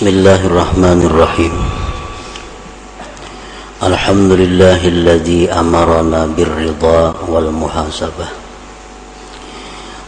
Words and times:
بسم 0.00 0.08
الله 0.16 0.46
الرحمن 0.46 1.00
الرحيم. 1.12 1.54
الحمد 3.84 4.32
لله 4.32 4.80
الذي 4.88 5.52
أمرنا 5.52 6.26
بالرضا 6.36 7.28
والمحاسبة 7.28 8.26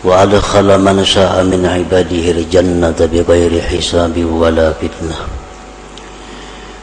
وأدخل 0.05 0.69
من 0.81 1.05
شاء 1.05 1.45
من 1.45 1.61
عباده 1.69 2.25
الجنة 2.41 2.99
بغير 3.13 3.53
حساب 3.63 4.17
ولا 4.17 4.73
فتنة. 4.81 5.19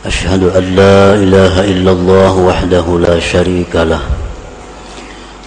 أشهد 0.06 0.44
أن 0.54 0.66
لا 0.78 1.18
إله 1.18 1.66
إلا 1.66 1.92
الله 1.92 2.34
وحده 2.38 2.86
لا 3.10 3.18
شريك 3.18 3.74
له. 3.90 4.06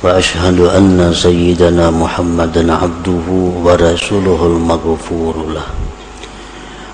وأشهد 0.02 0.58
أن 0.60 1.14
سيدنا 1.14 1.94
محمدا 1.94 2.74
عبده 2.74 3.26
ورسوله 3.62 4.40
المغفور 4.50 5.36
له. 5.54 5.66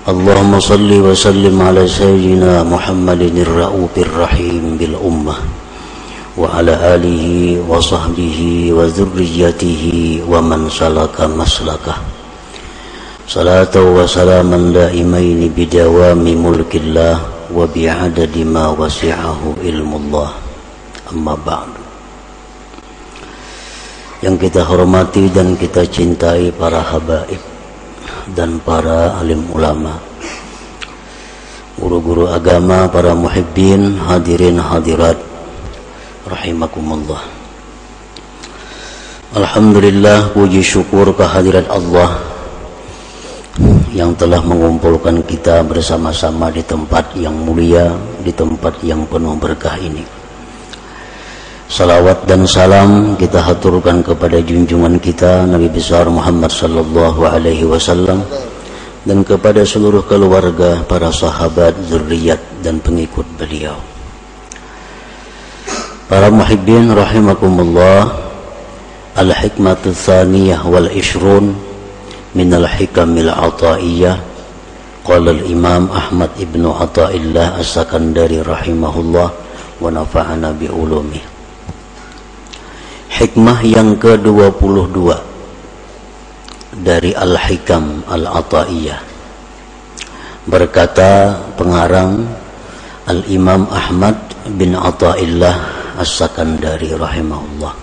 اللهم 0.08 0.60
صل 0.60 0.90
وسلم 1.00 1.56
على 1.62 1.88
سيدنا 1.88 2.62
محمد 2.68 3.22
الرؤوف 3.40 3.94
الرحيم 3.96 4.76
بالأمة 4.76 5.34
وعلى 6.36 6.74
آله 6.94 7.24
وصحبه 7.68 8.38
وذريته 8.76 9.84
ومن 10.28 10.60
سلك 10.68 11.16
مسلكه 11.20 11.94
صلاة 13.28 13.74
وسلاما 13.76 14.58
دائمين 14.76 15.40
بدوام 15.56 16.20
ملك 16.20 16.72
الله 16.76 17.16
وبعدد 17.56 18.34
ما 18.44 18.64
وسعه 18.76 19.40
علم 19.64 19.90
الله 19.94 20.30
أما 21.16 21.34
بعد 21.46 21.70
yang 24.24 24.36
kita 24.40 24.64
hormati 24.64 25.28
dan 25.32 25.52
kita 25.56 25.84
cintai 25.88 26.48
para 26.52 26.80
habaib 26.80 27.36
dan 28.35 28.61
para 28.61 29.17
alim 29.17 29.45
ulama 29.53 29.97
guru-guru 31.79 32.27
agama 32.27 32.91
para 32.91 33.15
muhibbin 33.15 33.95
hadirin 34.03 34.59
hadirat 34.59 35.15
rahimakumullah. 36.27 37.23
Alhamdulillah 39.31 40.35
puji 40.35 40.59
syukur 40.59 41.15
kehadirat 41.15 41.71
Allah 41.71 42.19
yang 43.95 44.13
telah 44.13 44.43
mengumpulkan 44.43 45.23
kita 45.23 45.63
bersama-sama 45.65 46.51
di 46.51 46.61
tempat 46.61 47.15
yang 47.15 47.33
mulia 47.33 47.95
di 48.21 48.29
tempat 48.35 48.77
yang 48.85 49.07
penuh 49.07 49.33
berkah 49.39 49.79
ini 49.79 50.18
Salawat 51.69 52.25
dan 52.25 52.49
salam 52.49 53.13
kita 53.13 53.45
haturkan 53.45 54.01
kepada 54.01 54.41
junjungan 54.41 54.97
kita 54.97 55.45
Nabi 55.45 55.69
besar 55.69 56.09
Muhammad 56.09 56.49
sallallahu 56.49 57.29
alaihi 57.29 57.61
wasallam 57.61 58.25
dan 59.05 59.21
kepada 59.21 59.61
seluruh 59.61 60.01
keluarga, 60.09 60.81
para 60.89 61.13
sahabat, 61.13 61.77
zuriat 61.85 62.41
dan 62.65 62.81
pengikut 62.81 63.21
beliau. 63.37 63.77
Para 66.09 66.33
muhibbin 66.33 66.89
rahimakumullah, 66.89 68.17
al-hikmatu 69.13 69.93
tsaniyah 69.93 70.65
wal 70.65 70.89
ishrun 70.89 71.53
min 72.33 72.49
al-hikamil 72.49 73.29
ataiyah 73.29 74.17
qala 75.05 75.37
al-imam 75.37 75.85
Ahmad 75.93 76.33
ibnu 76.41 76.73
Athaillah 76.73 77.61
as-Sakandari 77.61 78.41
rahimahullah 78.41 79.29
wa 79.77 79.85
nafa'ana 79.93 80.49
bi 80.57 80.65
ulumihi 80.65 81.38
Hikmah 83.19 83.59
yang 83.67 83.99
ke-22 83.99 85.11
dari 86.79 87.11
Al-Hikam 87.11 88.07
Al-Ata'iyah. 88.07 88.99
Berkata 90.47 91.35
pengarang 91.59 92.23
Al-Imam 93.11 93.67
Ahmad 93.75 94.15
bin 94.55 94.71
Ata'illah 94.71 95.55
As-Sakandari 95.99 96.95
rahimahullah. 96.95 97.73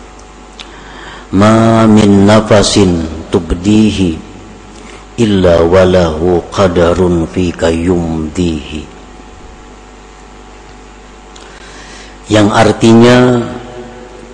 Ma 1.36 1.84
min 1.84 2.24
nafasin 2.24 3.04
tubdihi 3.28 4.16
illa 5.20 5.60
walahu 5.60 6.48
qadarun 6.48 7.28
fi 7.28 7.52
kayumdihi. 7.52 8.82
Yang 12.32 12.48
artinya 12.56 13.18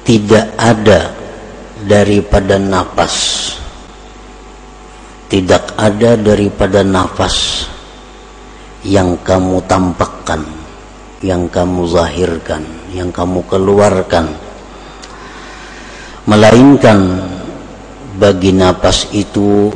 tidak 0.02 0.54
ada 0.58 1.14
daripada 1.82 2.58
nafas. 2.58 3.16
Tidak 5.32 5.80
ada 5.80 6.12
daripada 6.20 6.84
nafas 6.84 7.64
yang 8.84 9.16
kamu 9.24 9.64
tampakkan 9.64 10.44
yang 11.22 11.46
kamu 11.46 11.86
zahirkan 11.86 12.66
yang 12.92 13.08
kamu 13.14 13.46
keluarkan. 13.48 14.28
Melainkan 16.28 16.98
bagi 18.18 18.52
nafas 18.52 19.08
itu 19.16 19.72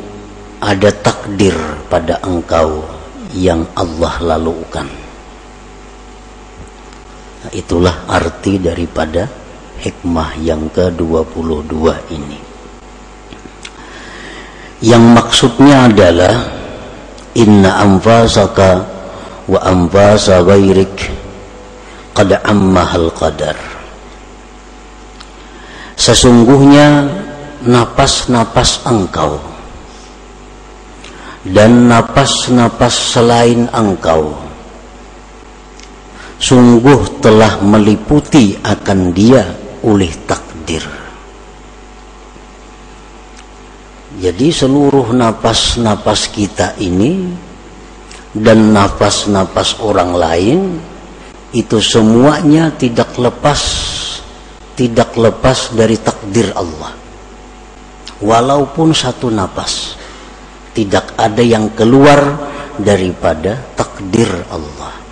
ada 0.61 0.93
takdir 0.93 1.55
pada 1.89 2.21
engkau 2.23 2.85
yang 3.35 3.65
Allah 3.75 4.37
lalukan. 4.37 4.87
Nah, 7.37 7.51
itulah 7.51 8.07
arti 8.07 8.59
daripada 8.59 9.27
hikmah 9.81 10.37
yang 10.41 10.69
ke-22 10.73 11.75
ini. 12.13 12.39
Yang 14.81 15.03
maksudnya 15.13 15.89
adalah 15.89 16.35
inna 17.33 17.81
anfasaka 17.81 18.85
wa 19.49 19.59
anfasa 19.61 20.41
ghairik 20.45 21.09
qad 22.13 22.37
ammahal 22.45 23.09
qadar. 23.13 23.57
Sesungguhnya 25.97 27.09
napas-napas 27.65 28.85
engkau 28.85 29.41
dan 31.41 31.89
napas-napas 31.89 33.17
selain 33.17 33.65
engkau 33.73 34.35
sungguh 36.37 37.17
telah 37.17 37.57
meliputi 37.65 38.53
akan 38.61 39.09
dia 39.09 39.41
oleh 39.83 40.09
takdir. 40.25 40.81
Jadi 44.17 44.47
seluruh 44.49 45.13
napas-napas 45.13 46.33
kita 46.33 46.73
ini 46.81 47.29
dan 48.33 48.73
napas-napas 48.73 49.77
orang 49.83 50.11
lain 50.17 50.59
itu 51.53 51.77
semuanya 51.77 52.73
tidak 52.73 53.13
lepas 53.19 53.61
tidak 54.77 55.17
lepas 55.17 55.73
dari 55.73 55.97
takdir 55.97 56.53
Allah. 56.53 56.93
Walaupun 58.21 58.93
satu 58.93 59.33
napas 59.33 59.97
tidak 60.77 61.17
ada 61.17 61.41
yang 61.41 61.73
keluar 61.73 62.21
daripada 62.77 63.57
takdir 63.73 64.29
Allah. 64.53 65.06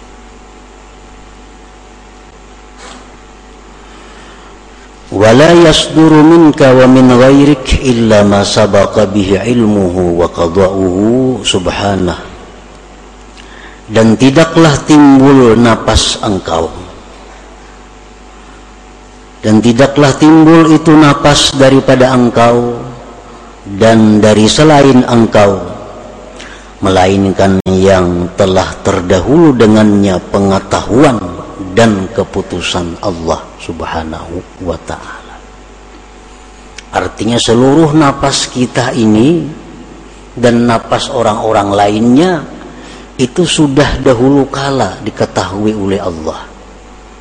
ولا 5.15 5.51
يصدر 5.53 6.13
منك 6.13 6.61
ومن 6.63 7.07
غيرك 7.13 7.83
إلا 7.83 8.23
ما 8.23 8.47
سبق 8.47 8.95
به 9.11 9.29
علمه 9.43 9.97
وقضاؤه 10.19 10.99
سبحانه 11.45 12.17
dan 13.91 14.15
tidaklah 14.15 14.71
timbul 14.87 15.59
napas 15.59 16.23
engkau 16.23 16.71
dan 19.43 19.59
tidaklah 19.59 20.15
timbul 20.15 20.71
itu 20.71 20.95
napas 20.95 21.51
daripada 21.59 22.15
engkau 22.15 22.79
dan 23.67 24.23
dari 24.23 24.47
selain 24.47 25.03
engkau 25.11 25.59
melainkan 26.81 27.59
yang 27.67 28.31
telah 28.39 28.79
terdahulu 28.87 29.53
dengannya 29.59 30.23
pengetahuan 30.31 31.19
dan 31.75 32.07
keputusan 32.15 32.95
Allah 33.03 33.43
Subhanahu 33.66 34.62
wa 34.62 34.78
taala. 34.86 35.36
Artinya 36.94 37.42
seluruh 37.42 37.92
napas 37.98 38.48
kita 38.54 38.94
ini 38.94 39.44
dan 40.38 40.70
napas 40.70 41.10
orang-orang 41.10 41.70
lainnya 41.74 42.32
itu 43.18 43.44
sudah 43.44 44.00
dahulu 44.06 44.46
kala 44.48 45.02
diketahui 45.02 45.74
oleh 45.74 46.00
Allah 46.00 46.46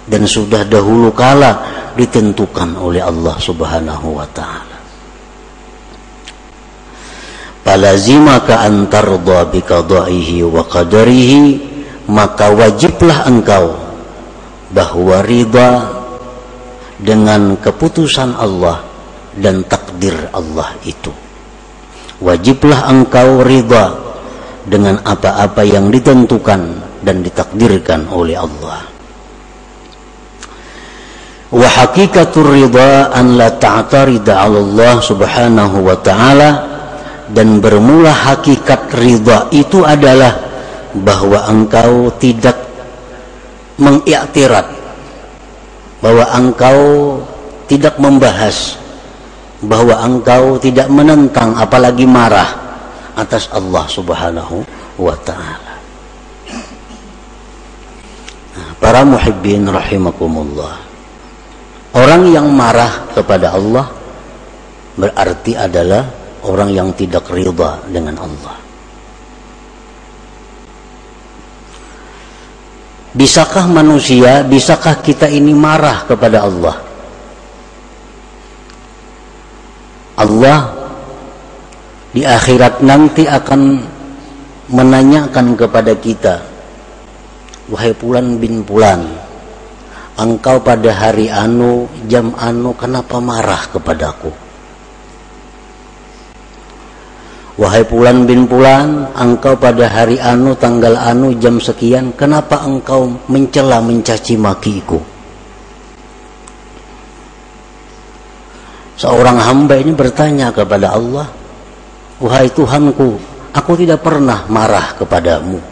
dan 0.05 0.29
sudah 0.29 0.69
dahulu 0.69 1.11
kala 1.17 1.65
ditentukan 1.97 2.77
oleh 2.77 3.01
Allah 3.01 3.35
Subhanahu 3.41 4.21
wa 4.21 4.29
taala. 4.37 4.79
Falazimaka 7.65 8.61
an 8.61 8.93
tarda 8.93 9.49
bi 9.49 9.65
qada'ihi 9.65 10.45
wa 10.45 10.61
qadarihi 10.69 11.41
maka 12.13 12.53
wajiblah 12.53 13.25
engkau 13.25 13.73
bahwa 14.69 15.25
riba 15.25 16.04
dengan 16.99 17.59
keputusan 17.59 18.35
Allah 18.39 18.83
dan 19.35 19.67
takdir 19.67 20.15
Allah 20.31 20.71
itu 20.87 21.25
wajiblah 22.23 22.87
engkau 22.89 23.43
riba 23.43 23.85
dengan 24.65 24.97
apa-apa 25.05 25.61
yang 25.67 25.93
ditentukan 25.93 26.61
dan 27.05 27.17
ditakdirkan 27.21 28.09
oleh 28.09 28.41
Allah. 28.41 28.81
Wa 31.55 31.69
hakikatur 31.69 32.51
ridha 32.51 33.13
an 33.15 33.39
la 33.39 33.53
ta'tarida 33.53 34.43
'ala 34.43 34.59
Allah 34.59 34.95
Subhanahu 35.05 35.87
wa 35.87 35.95
ta'ala 36.01 36.51
dan 37.31 37.61
bermula 37.63 38.11
hakikat 38.11 38.91
ridha 38.97 39.53
itu 39.55 39.85
adalah 39.85 40.35
bahwa 40.97 41.47
engkau 41.47 42.11
tidak 42.19 42.59
mengiktirat 43.79 44.67
bahwa 46.05 46.29
engkau 46.37 46.81
tidak 47.65 47.97
membahas 47.97 48.77
bahwa 49.65 49.97
engkau 50.05 50.61
tidak 50.61 50.93
menentang 50.93 51.57
apalagi 51.57 52.05
marah 52.05 52.53
atas 53.17 53.49
Allah 53.49 53.89
Subhanahu 53.89 54.61
wa 55.01 55.17
taala. 55.25 55.75
Nah, 58.53 58.71
para 58.77 59.01
muhibbin 59.07 59.65
rahimakumullah. 59.65 60.85
Orang 61.95 62.29
yang 62.29 62.51
marah 62.51 63.07
kepada 63.15 63.55
Allah 63.55 63.87
berarti 64.99 65.55
adalah 65.57 66.05
orang 66.45 66.75
yang 66.75 66.91
tidak 66.93 67.25
ridha 67.31 67.81
dengan 67.89 68.19
Allah. 68.19 68.64
Bisakah 73.15 73.71
manusia, 73.71 74.43
bisakah 74.43 74.99
kita 74.99 75.31
ini 75.31 75.55
marah 75.55 76.03
kepada 76.03 76.43
Allah? 76.43 76.77
Allah 80.19 80.61
di 82.11 82.27
akhirat 82.27 82.83
nanti 82.83 83.23
akan 83.31 83.87
menanyakan 84.67 85.55
kepada 85.55 85.95
kita, 85.95 86.43
wahai 87.71 87.95
Pulan 87.95 88.43
bin 88.43 88.67
Pulan, 88.67 89.07
engkau 90.19 90.59
pada 90.59 90.91
hari 90.91 91.31
anu, 91.31 91.87
jam 92.11 92.35
anu, 92.35 92.75
kenapa 92.75 93.23
marah 93.23 93.63
kepadaku? 93.71 94.44
Wahai 97.55 97.87
Pulan 97.87 98.27
bin 98.27 98.51
Pulan, 98.51 99.15
engkau 99.15 99.55
pada 99.55 99.87
hari 99.87 100.19
anu, 100.19 100.59
tanggal 100.59 100.99
anu, 100.99 101.39
jam 101.39 101.63
sekian, 101.63 102.11
kenapa 102.19 102.67
engkau 102.67 103.07
mencela, 103.31 103.79
mencaci 103.79 104.35
makiku? 104.35 104.99
Seorang 108.99 109.39
hamba 109.39 109.79
ini 109.79 109.95
bertanya 109.95 110.51
kepada 110.51 110.99
Allah, 110.99 111.31
Wahai 112.19 112.51
Tuhanku, 112.51 113.23
aku 113.55 113.73
tidak 113.79 114.03
pernah 114.03 114.51
marah 114.51 114.99
kepadamu. 114.99 115.63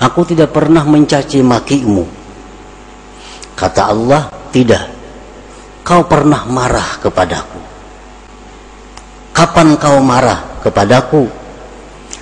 Aku 0.00 0.20
tidak 0.24 0.48
pernah 0.56 0.80
mencaci 0.80 1.44
makimu. 1.44 2.04
Kata 3.52 3.92
Allah, 3.92 4.32
tidak. 4.48 4.84
Kau 5.84 6.08
pernah 6.08 6.48
marah 6.48 6.96
kepadaku 7.04 7.63
Kapan 9.34 9.74
kau 9.74 9.98
marah 9.98 10.62
kepadaku? 10.62 11.26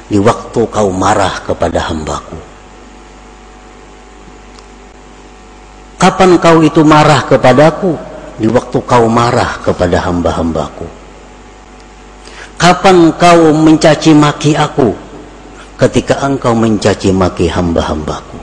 Di 0.08 0.16
waktu 0.16 0.60
kau 0.64 0.88
marah 0.88 1.44
kepada 1.44 1.92
hambaku. 1.92 2.40
Kapan 6.00 6.40
kau 6.40 6.64
itu 6.64 6.80
marah 6.80 7.20
kepadaku? 7.28 7.94
Di 8.40 8.48
waktu 8.48 8.78
kau 8.80 9.06
marah 9.12 9.60
kepada 9.60 10.08
hamba-hambaku. 10.08 10.88
Kapan 12.56 13.12
kau 13.20 13.52
mencaci 13.52 14.16
maki 14.16 14.56
aku? 14.56 14.96
Ketika 15.76 16.24
engkau 16.24 16.56
mencaci 16.56 17.12
maki 17.12 17.46
hamba-hambaku. 17.52 18.40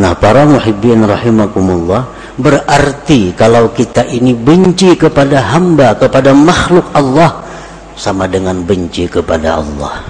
Nah 0.00 0.16
para 0.16 0.48
muhibbin 0.48 1.04
rahimakumullah 1.04 2.08
Berarti 2.40 3.36
kalau 3.36 3.76
kita 3.76 4.08
ini 4.08 4.32
benci 4.32 4.96
kepada 4.96 5.52
hamba, 5.52 5.92
kepada 5.92 6.32
makhluk 6.32 6.88
Allah 6.96 7.44
sama 7.92 8.24
dengan 8.24 8.64
benci 8.64 9.04
kepada 9.04 9.60
Allah. 9.60 10.00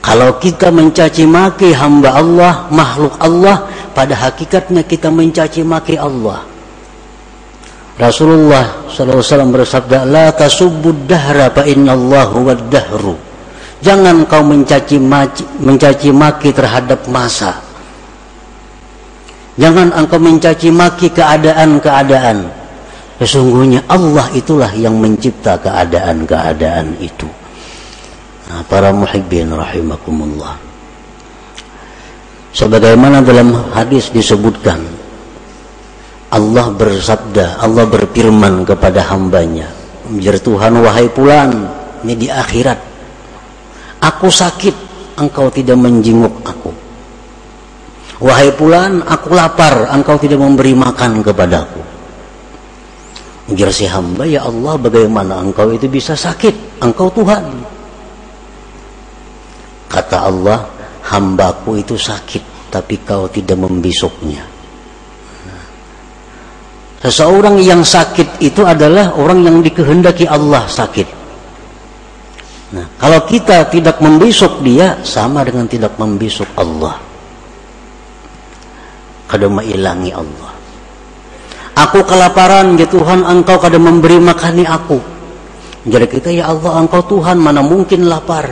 Kalau 0.00 0.40
kita 0.40 0.72
mencaci 0.72 1.28
maki 1.28 1.76
hamba 1.76 2.16
Allah, 2.16 2.64
makhluk 2.72 3.20
Allah, 3.20 3.68
pada 3.92 4.16
hakikatnya 4.16 4.80
kita 4.88 5.12
mencaci 5.12 5.60
maki 5.60 6.00
Allah. 6.00 6.40
Rasulullah 8.00 8.88
SAW 8.88 9.52
bersabda, 9.52 10.08
La 10.08 10.32
tasubbud 10.32 11.04
dahra 11.04 11.52
fa 11.52 11.68
innallahu 11.68 12.48
dahru. 12.72 13.12
Jangan 13.84 14.24
kau 14.24 14.40
mencaci 14.40 14.96
maki, 14.96 15.44
mencaci 15.60 16.08
maki 16.16 16.48
terhadap 16.56 17.04
masa 17.12 17.69
Jangan 19.60 19.92
engkau 19.92 20.16
mencaci 20.16 20.72
maki 20.72 21.12
keadaan-keadaan. 21.12 22.48
Sesungguhnya 23.20 23.84
Allah 23.92 24.32
itulah 24.32 24.72
yang 24.72 24.96
mencipta 24.96 25.60
keadaan-keadaan 25.60 26.96
itu. 26.96 27.28
Nah, 28.48 28.64
para 28.64 28.88
muhibbin 28.88 29.52
rahimakumullah. 29.52 30.56
Sebagaimana 32.56 33.20
dalam 33.20 33.52
hadis 33.76 34.08
disebutkan, 34.08 34.80
Allah 36.32 36.72
bersabda, 36.72 37.60
Allah 37.60 37.84
berfirman 37.84 38.64
kepada 38.64 39.04
hambanya, 39.12 39.68
Menjadi 40.08 40.40
Tuhan 40.42 40.74
wahai 40.80 41.06
pulan, 41.12 41.52
ini 42.02 42.16
di 42.16 42.28
akhirat. 42.32 42.80
Aku 44.00 44.32
sakit, 44.32 44.74
engkau 45.20 45.52
tidak 45.52 45.76
menjenguk 45.76 46.32
aku. 46.42 46.79
Wahai 48.20 48.52
pulan, 48.52 49.00
aku 49.00 49.32
lapar, 49.32 49.88
engkau 49.96 50.20
tidak 50.20 50.44
memberi 50.44 50.76
makan 50.76 51.24
kepadaku. 51.24 51.80
Ujar 53.48 53.72
si 53.72 53.88
hamba, 53.88 54.28
ya 54.28 54.44
Allah 54.44 54.76
bagaimana 54.76 55.40
engkau 55.40 55.72
itu 55.72 55.88
bisa 55.88 56.12
sakit? 56.12 56.84
Engkau 56.84 57.08
Tuhan. 57.16 57.64
Kata 59.88 60.28
Allah, 60.28 60.68
hambaku 61.08 61.80
itu 61.80 61.96
sakit, 61.96 62.68
tapi 62.68 63.00
kau 63.00 63.24
tidak 63.32 63.56
membisuknya. 63.56 64.44
Seseorang 67.00 67.56
yang 67.64 67.80
sakit 67.80 68.44
itu 68.44 68.60
adalah 68.68 69.16
orang 69.16 69.48
yang 69.48 69.64
dikehendaki 69.64 70.28
Allah 70.28 70.68
sakit. 70.68 71.08
Nah, 72.76 72.86
kalau 73.00 73.24
kita 73.24 73.64
tidak 73.72 73.96
membisuk 74.04 74.60
dia, 74.60 75.00
sama 75.00 75.40
dengan 75.40 75.64
tidak 75.64 75.96
membisuk 75.96 76.46
Allah 76.60 77.09
kada 79.30 79.46
ilangi 79.62 80.10
Allah. 80.10 80.50
Aku 81.78 82.02
kelaparan 82.02 82.74
ya 82.74 82.90
Tuhan 82.90 83.22
engkau 83.22 83.62
kada 83.62 83.78
memberi 83.78 84.18
makani 84.18 84.66
aku. 84.66 84.98
Jadi 85.86 86.06
kita 86.10 86.28
ya 86.34 86.50
Allah 86.50 86.82
engkau 86.82 87.00
Tuhan 87.06 87.38
mana 87.38 87.62
mungkin 87.62 88.10
lapar. 88.10 88.50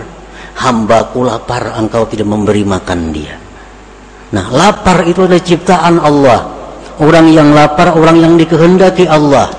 Hambaku 0.58 1.26
lapar 1.26 1.74
engkau 1.74 2.06
tidak 2.06 2.30
memberi 2.30 2.62
makan 2.62 3.10
dia. 3.10 3.34
Nah 4.32 4.46
lapar 4.54 5.02
itu 5.04 5.26
adalah 5.26 5.42
ciptaan 5.42 5.98
Allah. 5.98 6.40
Orang 6.98 7.30
yang 7.30 7.54
lapar 7.54 7.94
orang 7.94 8.22
yang 8.22 8.34
dikehendaki 8.38 9.06
Allah. 9.06 9.50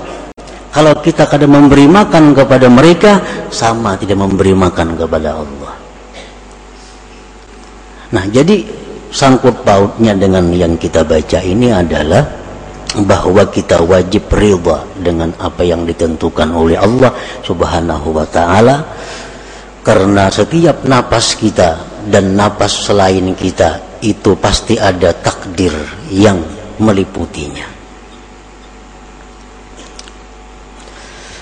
Kalau 0.70 0.94
kita 1.02 1.26
kada 1.26 1.50
memberi 1.50 1.90
makan 1.90 2.30
kepada 2.36 2.70
mereka 2.70 3.18
sama 3.50 3.98
tidak 3.98 4.22
memberi 4.22 4.54
makan 4.54 4.94
kepada 4.94 5.40
Allah. 5.40 5.74
Nah 8.10 8.24
jadi 8.28 8.79
sangkut 9.10 9.66
pautnya 9.66 10.14
dengan 10.14 10.48
yang 10.54 10.78
kita 10.78 11.02
baca 11.02 11.38
ini 11.42 11.74
adalah 11.74 12.22
bahwa 13.06 13.46
kita 13.46 13.78
wajib 13.86 14.26
ridha 14.34 14.82
dengan 14.98 15.30
apa 15.38 15.62
yang 15.62 15.86
ditentukan 15.86 16.50
oleh 16.50 16.74
Allah 16.74 17.14
Subhanahu 17.46 18.10
wa 18.10 18.26
taala 18.26 18.82
karena 19.86 20.26
setiap 20.30 20.82
napas 20.86 21.38
kita 21.38 22.02
dan 22.10 22.34
napas 22.34 22.90
selain 22.90 23.30
kita 23.38 24.00
itu 24.02 24.34
pasti 24.38 24.74
ada 24.80 25.12
takdir 25.12 25.72
yang 26.10 26.40
meliputinya. 26.80 27.68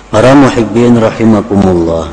Para 0.08 0.32
muhibbin 0.32 0.96
rahimakumullah 0.96 2.08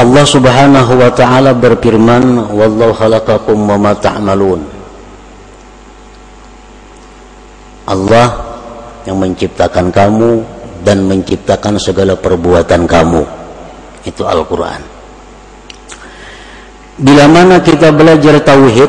Allah 0.00 0.24
Subhanahu 0.24 0.92
wa 0.96 1.12
taala 1.12 1.52
berfirman, 1.52 2.48
"Wallahu 2.56 2.96
khalaqakum 2.96 3.68
wa 3.68 3.76
ma 3.76 3.92
ta'malun." 3.92 4.64
Allah 7.84 8.28
yang 9.04 9.20
menciptakan 9.20 9.92
kamu 9.92 10.40
dan 10.80 11.04
menciptakan 11.04 11.76
segala 11.76 12.16
perbuatan 12.16 12.88
kamu. 12.88 13.22
Itu 14.08 14.24
Al-Qur'an. 14.24 14.80
Bila 16.96 17.28
mana 17.28 17.60
kita 17.60 17.92
belajar 17.92 18.40
tauhid 18.40 18.88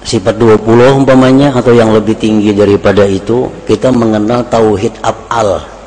sifat 0.00 0.40
20 0.40 1.04
umpamanya 1.04 1.52
atau 1.52 1.76
yang 1.76 1.92
lebih 1.92 2.16
tinggi 2.16 2.56
daripada 2.56 3.04
itu, 3.04 3.52
kita 3.68 3.92
mengenal 3.92 4.48
tauhid 4.48 4.96
af'al 5.04 5.79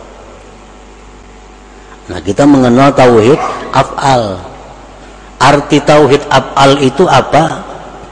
Nah, 2.04 2.20
kita 2.20 2.44
mengenal 2.44 2.92
tauhid 2.92 3.40
af'al. 3.72 4.36
Arti 5.40 5.80
tauhid 5.80 6.28
af'al 6.28 6.84
itu 6.84 7.08
apa? 7.08 7.64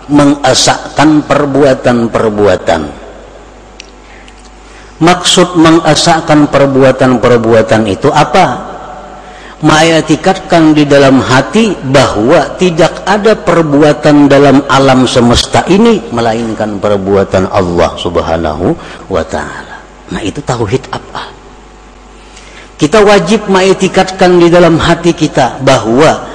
Mengesahkan 0.08 1.28
perbuatan-perbuatan. 1.28 2.82
Maksud 5.02 5.58
mengesahkan 5.60 6.48
perbuatan-perbuatan 6.48 7.82
itu 7.90 8.08
apa? 8.14 8.70
Mengetikatkan 9.62 10.74
di 10.74 10.88
dalam 10.88 11.22
hati 11.22 11.76
bahwa 11.76 12.58
tidak 12.58 13.06
ada 13.06 13.38
perbuatan 13.38 14.26
dalam 14.26 14.64
alam 14.72 15.06
semesta 15.06 15.68
ini 15.68 16.02
melainkan 16.16 16.80
perbuatan 16.80 17.52
Allah 17.52 17.92
Subhanahu 18.00 18.74
wa 19.12 19.24
taala. 19.28 19.84
Nah, 20.16 20.22
itu 20.24 20.42
tauhid 20.42 20.90
af'al 20.90 21.41
kita 22.82 22.98
wajib 23.06 23.46
mengetikatkan 23.46 24.42
di 24.42 24.50
dalam 24.50 24.82
hati 24.82 25.14
kita 25.14 25.62
bahwa 25.62 26.26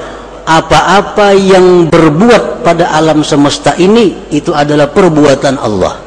apa-apa 0.47 1.35
yang 1.35 1.91
berbuat 1.91 2.63
pada 2.63 2.95
alam 2.95 3.27
semesta 3.27 3.75
ini 3.75 4.31
itu 4.31 4.55
adalah 4.55 4.87
perbuatan 4.87 5.59
Allah. 5.59 5.99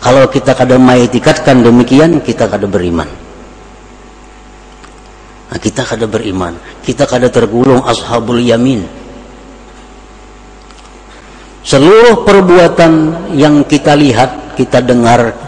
Kalau 0.00 0.24
kita 0.32 0.56
kada 0.56 0.80
mengetikatkan 0.80 1.60
demikian, 1.60 2.24
kita 2.24 2.48
kada 2.48 2.64
beriman. 2.64 3.04
Nah, 5.52 5.58
kita 5.60 5.84
kada 5.84 6.08
beriman, 6.08 6.56
kita 6.80 7.04
kada 7.04 7.28
tergulung 7.28 7.84
ashabul 7.84 8.40
yamin. 8.40 8.88
Seluruh 11.60 12.24
perbuatan 12.24 12.92
yang 13.36 13.68
kita 13.68 13.92
lihat, 14.00 14.56
kita 14.56 14.80
dengar, 14.80 15.45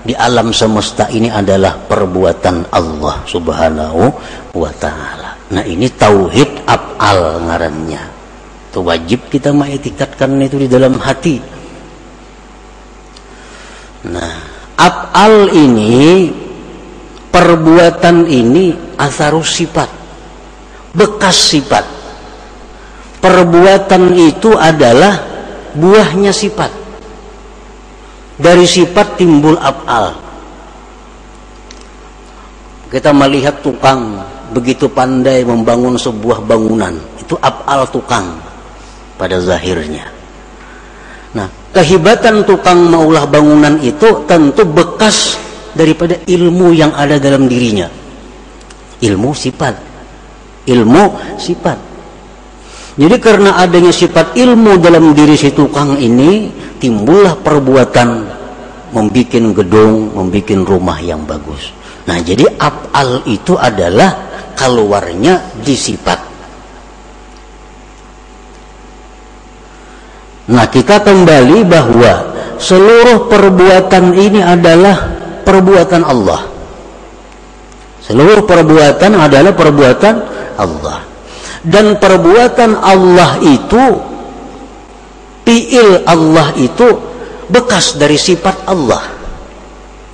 di 0.00 0.16
alam 0.16 0.48
semesta 0.56 1.12
ini 1.12 1.28
adalah 1.28 1.76
perbuatan 1.76 2.72
Allah 2.72 3.20
Subhanahu 3.28 4.02
wa 4.56 4.72
taala. 4.80 5.36
Nah, 5.52 5.64
ini 5.66 5.92
tauhid 5.92 6.64
af'al 6.64 7.44
ngarannya. 7.44 8.02
Itu 8.70 8.80
wajib 8.86 9.28
kita 9.28 9.52
mengetikatkan 9.52 10.40
itu 10.40 10.56
di 10.64 10.68
dalam 10.70 10.96
hati. 10.96 11.36
Nah, 14.08 14.34
af'al 14.80 15.52
ini 15.52 16.32
perbuatan 17.28 18.24
ini 18.24 18.96
asarus 18.96 19.52
sifat. 19.52 19.90
Bekas 20.96 21.36
sifat. 21.36 21.84
Perbuatan 23.20 24.16
itu 24.16 24.56
adalah 24.56 25.12
buahnya 25.76 26.32
sifat 26.32 26.79
dari 28.40 28.64
sifat 28.64 29.20
timbul 29.20 29.60
af'al. 29.60 30.16
Kita 32.90 33.14
melihat 33.14 33.62
tukang 33.62 34.18
begitu 34.50 34.90
pandai 34.90 35.46
membangun 35.46 35.94
sebuah 35.94 36.42
bangunan. 36.42 36.96
Itu 37.20 37.38
af'al 37.38 37.86
tukang 37.92 38.40
pada 39.14 39.38
zahirnya. 39.38 40.08
Nah 41.36 41.46
kehibatan 41.70 42.42
tukang 42.42 42.90
maulah 42.90 43.28
bangunan 43.28 43.78
itu 43.78 44.26
tentu 44.26 44.66
bekas 44.66 45.38
daripada 45.76 46.18
ilmu 46.26 46.74
yang 46.74 46.90
ada 46.96 47.20
dalam 47.22 47.46
dirinya. 47.46 47.86
Ilmu 48.98 49.30
sifat. 49.30 49.74
Ilmu 50.66 51.36
sifat 51.38 51.89
jadi 53.00 53.16
karena 53.16 53.56
adanya 53.56 53.96
sifat 53.96 54.36
ilmu 54.36 54.76
dalam 54.76 55.16
diri 55.16 55.32
si 55.32 55.48
tukang 55.56 55.96
ini 55.96 56.52
timbullah 56.76 57.32
perbuatan 57.40 58.08
membuat 58.92 59.40
gedung, 59.56 60.12
membuat 60.12 60.50
rumah 60.68 61.00
yang 61.00 61.24
bagus. 61.24 61.72
Nah, 62.04 62.20
jadi 62.20 62.44
af'al 62.60 63.24
itu 63.24 63.56
adalah 63.56 64.28
keluarnya 64.52 65.40
di 65.64 65.72
sifat. 65.72 66.20
Nah, 70.52 70.68
kita 70.68 71.00
kembali 71.00 71.64
bahwa 71.64 72.12
seluruh 72.60 73.32
perbuatan 73.32 74.12
ini 74.12 74.44
adalah 74.44 75.08
perbuatan 75.40 76.02
Allah. 76.04 76.44
Seluruh 78.04 78.44
perbuatan 78.44 79.16
adalah 79.16 79.56
perbuatan 79.56 80.14
Allah. 80.60 81.09
Dan 81.60 82.00
perbuatan 82.00 82.72
Allah 82.80 83.36
itu 83.44 83.84
fiil 85.44 86.08
Allah 86.08 86.56
itu 86.56 86.88
bekas 87.52 88.00
dari 88.00 88.16
sifat 88.16 88.64
Allah. 88.64 89.04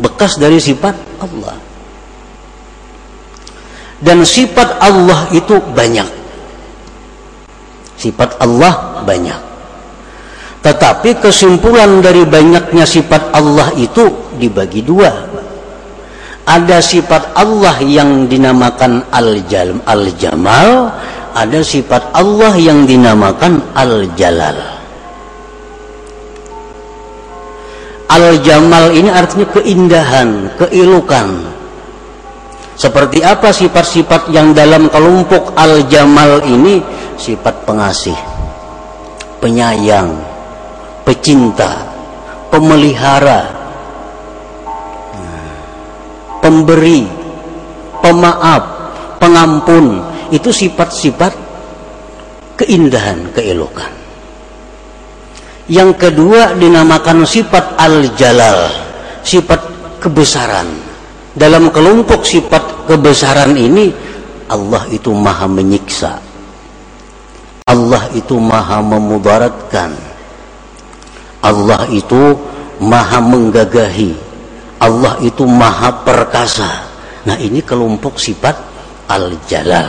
Bekas 0.02 0.40
dari 0.42 0.58
sifat 0.58 0.96
Allah. 1.22 1.56
Dan 4.02 4.26
sifat 4.26 4.82
Allah 4.82 5.30
itu 5.32 5.56
banyak. 5.72 6.08
Sifat 7.96 8.36
Allah 8.42 9.00
banyak. 9.06 9.40
Tetapi 10.66 11.22
kesimpulan 11.22 12.02
dari 12.02 12.26
banyaknya 12.26 12.82
sifat 12.82 13.30
Allah 13.30 13.70
itu 13.78 14.34
dibagi 14.34 14.82
dua. 14.82 15.14
Ada 16.46 16.82
sifat 16.82 17.38
Allah 17.38 17.78
yang 17.86 18.26
dinamakan 18.26 19.06
al-jamal 19.14 19.82
al 19.86 20.02
ada 21.36 21.60
sifat 21.60 22.16
Allah 22.16 22.56
yang 22.56 22.88
dinamakan 22.88 23.60
al-jalal 23.76 24.76
Al-Jamal 28.06 28.94
ini 28.94 29.10
artinya 29.10 29.44
keindahan, 29.50 30.54
keilukan. 30.54 31.42
Seperti 32.78 33.20
apa 33.20 33.50
sifat-sifat 33.50 34.30
yang 34.30 34.54
dalam 34.54 34.86
kelompok 34.86 35.52
Al-Jamal 35.58 36.46
ini? 36.46 36.78
Sifat 37.18 37.66
pengasih, 37.66 38.14
penyayang, 39.42 40.22
pecinta, 41.02 41.82
pemelihara, 42.54 43.50
pemberi, 46.38 47.10
pemaaf, 48.06 48.62
pengampun. 49.18 50.05
Itu 50.32 50.50
sifat-sifat 50.50 51.32
keindahan, 52.56 53.30
keelokan. 53.36 53.92
Yang 55.66 55.98
kedua 55.98 56.54
dinamakan 56.54 57.26
sifat 57.26 57.74
al-jalal, 57.74 58.70
sifat 59.26 59.60
kebesaran. 59.98 60.70
Dalam 61.36 61.68
kelompok 61.74 62.22
sifat 62.24 62.88
kebesaran 62.88 63.52
ini 63.58 63.90
Allah 64.46 64.86
itu 64.94 65.10
maha 65.10 65.50
menyiksa. 65.50 66.22
Allah 67.66 68.06
itu 68.14 68.38
maha 68.38 68.78
memudaratkan. 68.78 69.90
Allah 71.42 71.82
itu 71.90 72.38
maha 72.78 73.18
menggagahi. 73.18 74.14
Allah 74.78 75.18
itu 75.18 75.42
maha 75.50 75.90
perkasa. 76.06 76.86
Nah 77.26 77.36
ini 77.42 77.58
kelompok 77.58 78.22
sifat 78.22 78.54
al-jalal 79.06 79.88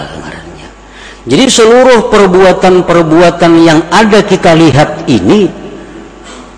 Jadi 1.27 1.45
seluruh 1.51 2.07
perbuatan-perbuatan 2.07 3.53
yang 3.59 3.79
ada 3.91 4.23
kita 4.23 4.55
lihat 4.55 5.11
ini 5.11 5.51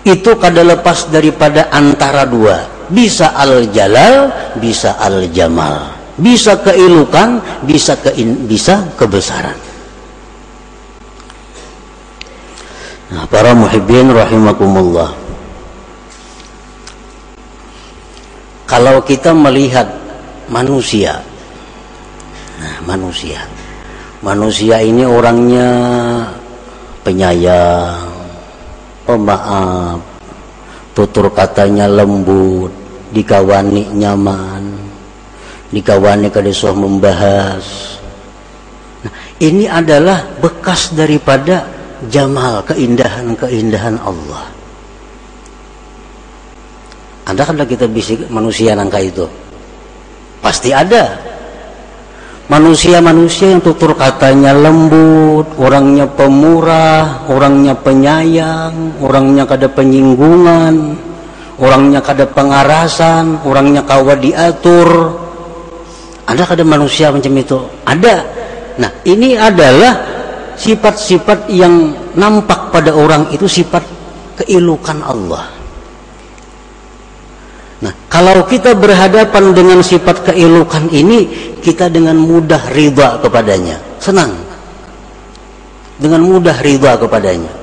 itu 0.06 0.30
kada 0.38 0.62
lepas 0.62 1.10
daripada 1.10 1.68
antara 1.74 2.22
dua. 2.22 2.86
Bisa 2.86 3.34
al-jalal 3.34 4.30
bisa 4.62 4.94
al-jamal. 5.02 5.98
Bisa 6.14 6.62
keilukan 6.62 7.42
bisa 7.66 7.98
ke 7.98 8.14
bisa 8.46 8.86
kebesaran. 8.94 9.58
Nah 13.10 13.26
para 13.26 13.58
muhibbin 13.58 14.14
rahimakumullah. 14.14 15.10
Kalau 18.70 19.02
kita 19.02 19.34
melihat 19.34 19.90
manusia 20.46 21.26
nah 22.60 22.76
manusia. 22.84 23.40
Manusia 24.20 24.84
ini 24.84 25.08
orangnya 25.08 25.72
penyayang 27.00 28.04
pemaaf 29.08 29.96
tutur 30.92 31.32
katanya 31.32 31.88
lembut 31.88 32.68
dikawani 33.16 33.88
nyaman 33.96 34.90
dikawani 35.72 36.28
kadesuh 36.28 36.74
membahas. 36.74 37.96
Nah, 39.00 39.12
ini 39.40 39.64
adalah 39.64 40.26
bekas 40.42 40.92
daripada 40.92 41.64
jamal 42.12 42.60
keindahan-keindahan 42.68 43.96
Allah. 44.02 44.44
Ada 47.30 47.46
kan 47.46 47.62
kita 47.62 47.86
bisik 47.86 48.26
manusia 48.28 48.74
nangka 48.74 48.98
itu? 48.98 49.24
Pasti 50.42 50.74
ada 50.74 51.29
manusia-manusia 52.50 53.54
yang 53.54 53.62
tutur 53.62 53.94
katanya 53.94 54.50
lembut, 54.50 55.46
orangnya 55.54 56.10
pemurah, 56.10 57.30
orangnya 57.30 57.78
penyayang, 57.78 58.98
orangnya 58.98 59.46
kada 59.46 59.70
penyinggungan, 59.70 60.98
orangnya 61.62 62.02
kada 62.02 62.26
pengarasan, 62.26 63.38
orangnya 63.46 63.86
kawa 63.86 64.18
diatur. 64.18 65.14
ada 66.26 66.42
ada 66.42 66.64
manusia 66.66 67.14
macam 67.14 67.30
itu? 67.38 67.58
Ada. 67.86 68.16
Nah 68.82 68.90
ini 69.06 69.38
adalah 69.38 69.94
sifat-sifat 70.58 71.46
yang 71.54 71.94
nampak 72.18 72.74
pada 72.74 72.90
orang 72.90 73.30
itu 73.30 73.46
sifat 73.46 73.82
keilukan 74.42 74.98
Allah 75.06 75.59
kalau 78.10 78.42
kita 78.42 78.74
berhadapan 78.74 79.54
dengan 79.54 79.78
sifat 79.86 80.34
keilukan 80.34 80.90
ini, 80.90 81.30
kita 81.62 81.86
dengan 81.86 82.18
mudah 82.18 82.74
ridha 82.74 83.22
kepadanya, 83.22 83.78
senang. 84.02 84.34
Dengan 85.94 86.26
mudah 86.26 86.58
ridha 86.58 86.98
kepadanya. 86.98 87.54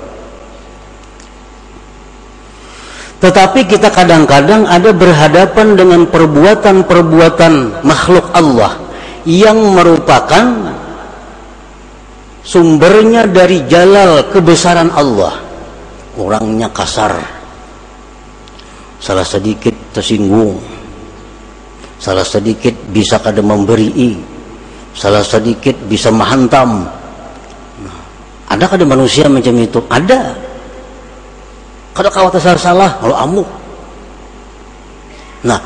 Tetapi 3.19 3.67
kita 3.67 3.91
kadang-kadang 3.91 4.63
ada 4.71 4.95
berhadapan 4.95 5.75
dengan 5.75 6.07
perbuatan-perbuatan 6.07 7.83
makhluk 7.83 8.31
Allah 8.31 8.79
yang 9.27 9.59
merupakan 9.75 10.71
sumbernya 12.39 13.27
dari 13.27 13.67
jalal 13.67 14.31
kebesaran 14.31 14.95
Allah. 14.95 15.43
Orangnya 16.15 16.71
kasar. 16.71 17.36
Salah 18.97 19.25
sedikit 19.25 19.73
tersinggung. 19.93 20.57
Salah 21.97 22.25
sedikit 22.25 22.73
bisa 22.93 23.17
kada 23.21 23.41
memberi. 23.41 24.17
Salah 24.97 25.21
sedikit 25.21 25.77
bisa 25.85 26.09
menghantam. 26.09 26.85
Nah, 27.81 27.99
ada 28.49 28.65
kada 28.65 28.85
manusia 28.85 29.29
macam 29.29 29.53
itu? 29.57 29.77
Ada 29.89 30.47
kalau 31.97 32.29
kau 32.29 32.37
salah 32.37 32.61
salah 32.61 32.91
kalau 33.01 33.15
amuk 33.17 33.49
nah 35.41 35.57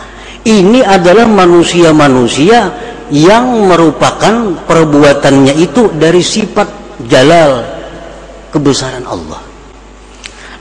ini 0.48 0.80
adalah 0.80 1.28
manusia-manusia 1.28 2.72
yang 3.12 3.68
merupakan 3.68 4.56
perbuatannya 4.64 5.54
itu 5.60 5.92
dari 6.00 6.24
sifat 6.24 6.72
jalal 7.12 7.60
kebesaran 8.56 9.04
Allah 9.04 9.44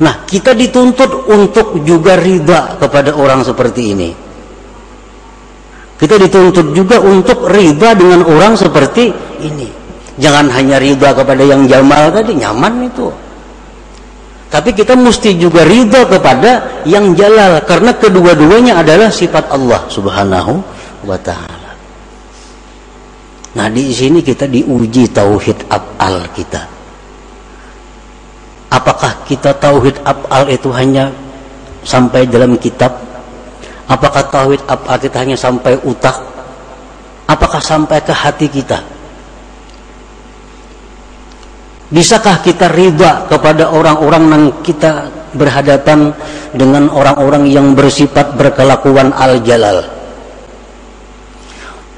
nah 0.01 0.25
kita 0.25 0.57
dituntut 0.57 1.29
untuk 1.29 1.85
juga 1.85 2.17
riba 2.17 2.81
kepada 2.81 3.13
orang 3.15 3.45
seperti 3.45 3.83
ini 3.93 4.11
kita 6.01 6.17
dituntut 6.17 6.73
juga 6.73 6.97
untuk 7.05 7.45
riba 7.47 7.93
dengan 7.93 8.25
orang 8.25 8.57
seperti 8.57 9.13
ini 9.45 9.69
jangan 10.17 10.49
hanya 10.49 10.81
riba 10.81 11.13
kepada 11.13 11.45
yang 11.45 11.69
jamal 11.69 12.09
tadi 12.09 12.33
nyaman 12.33 12.89
itu 12.89 13.09
tapi 14.51 14.75
kita 14.75 14.99
mesti 14.99 15.39
juga 15.39 15.63
ridha 15.63 16.11
kepada 16.11 16.83
yang 16.83 17.15
jalal 17.15 17.63
karena 17.63 17.95
kedua-duanya 17.95 18.83
adalah 18.83 19.07
sifat 19.07 19.47
Allah 19.47 19.87
Subhanahu 19.87 20.59
wa 21.07 21.15
taala. 21.23 21.71
Nah, 23.55 23.67
di 23.71 23.95
sini 23.95 24.19
kita 24.27 24.51
diuji 24.51 25.07
tauhid 25.15 25.71
af'al 25.71 26.35
kita. 26.35 26.67
Apakah 28.71 29.27
kita 29.27 29.51
tauhid 29.59 29.99
af'al 30.07 30.47
itu 30.47 30.71
hanya 30.71 31.11
sampai 31.83 32.23
dalam 32.31 32.55
kitab? 32.55 32.95
Apakah 33.91 34.23
tauhid 34.31 34.63
af'al 34.71 34.99
kita 35.03 35.17
hanya 35.27 35.35
sampai 35.35 35.75
utak? 35.83 36.15
Apakah 37.27 37.59
sampai 37.59 37.99
ke 37.99 38.15
hati 38.15 38.47
kita? 38.47 38.79
Bisakah 41.91 42.39
kita 42.47 42.71
riba 42.71 43.27
kepada 43.27 43.75
orang-orang 43.75 44.25
yang 44.31 44.45
kita 44.63 45.11
berhadapan 45.35 46.15
dengan 46.55 46.87
orang-orang 46.87 47.51
yang 47.51 47.75
bersifat 47.75 48.39
berkelakuan 48.39 49.11
al-jalal? 49.11 49.83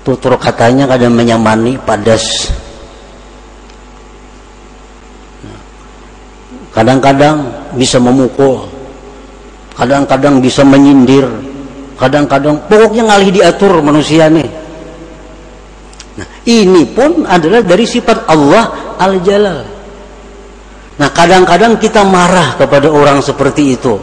Tutur 0.00 0.40
katanya 0.40 0.88
kadang 0.88 1.12
menyamani 1.12 1.76
padas. 1.76 2.48
Kadang-kadang 6.72 7.52
bisa 7.76 8.00
memukul, 8.00 8.64
kadang-kadang 9.76 10.40
bisa 10.40 10.64
menyindir, 10.64 11.28
kadang-kadang 12.00 12.56
pokoknya 12.64 13.12
ngalih 13.12 13.30
diatur 13.30 13.84
manusia 13.84 14.32
nih. 14.32 14.48
Nah, 16.16 16.28
ini 16.48 16.88
pun 16.88 17.28
adalah 17.28 17.60
dari 17.60 17.84
sifat 17.84 18.24
Allah 18.28 18.96
al-jalal. 18.96 19.72
Nah 21.00 21.08
kadang-kadang 21.08 21.80
kita 21.80 22.04
marah 22.04 22.54
kepada 22.60 22.92
orang 22.92 23.24
seperti 23.24 23.74
itu. 23.74 23.96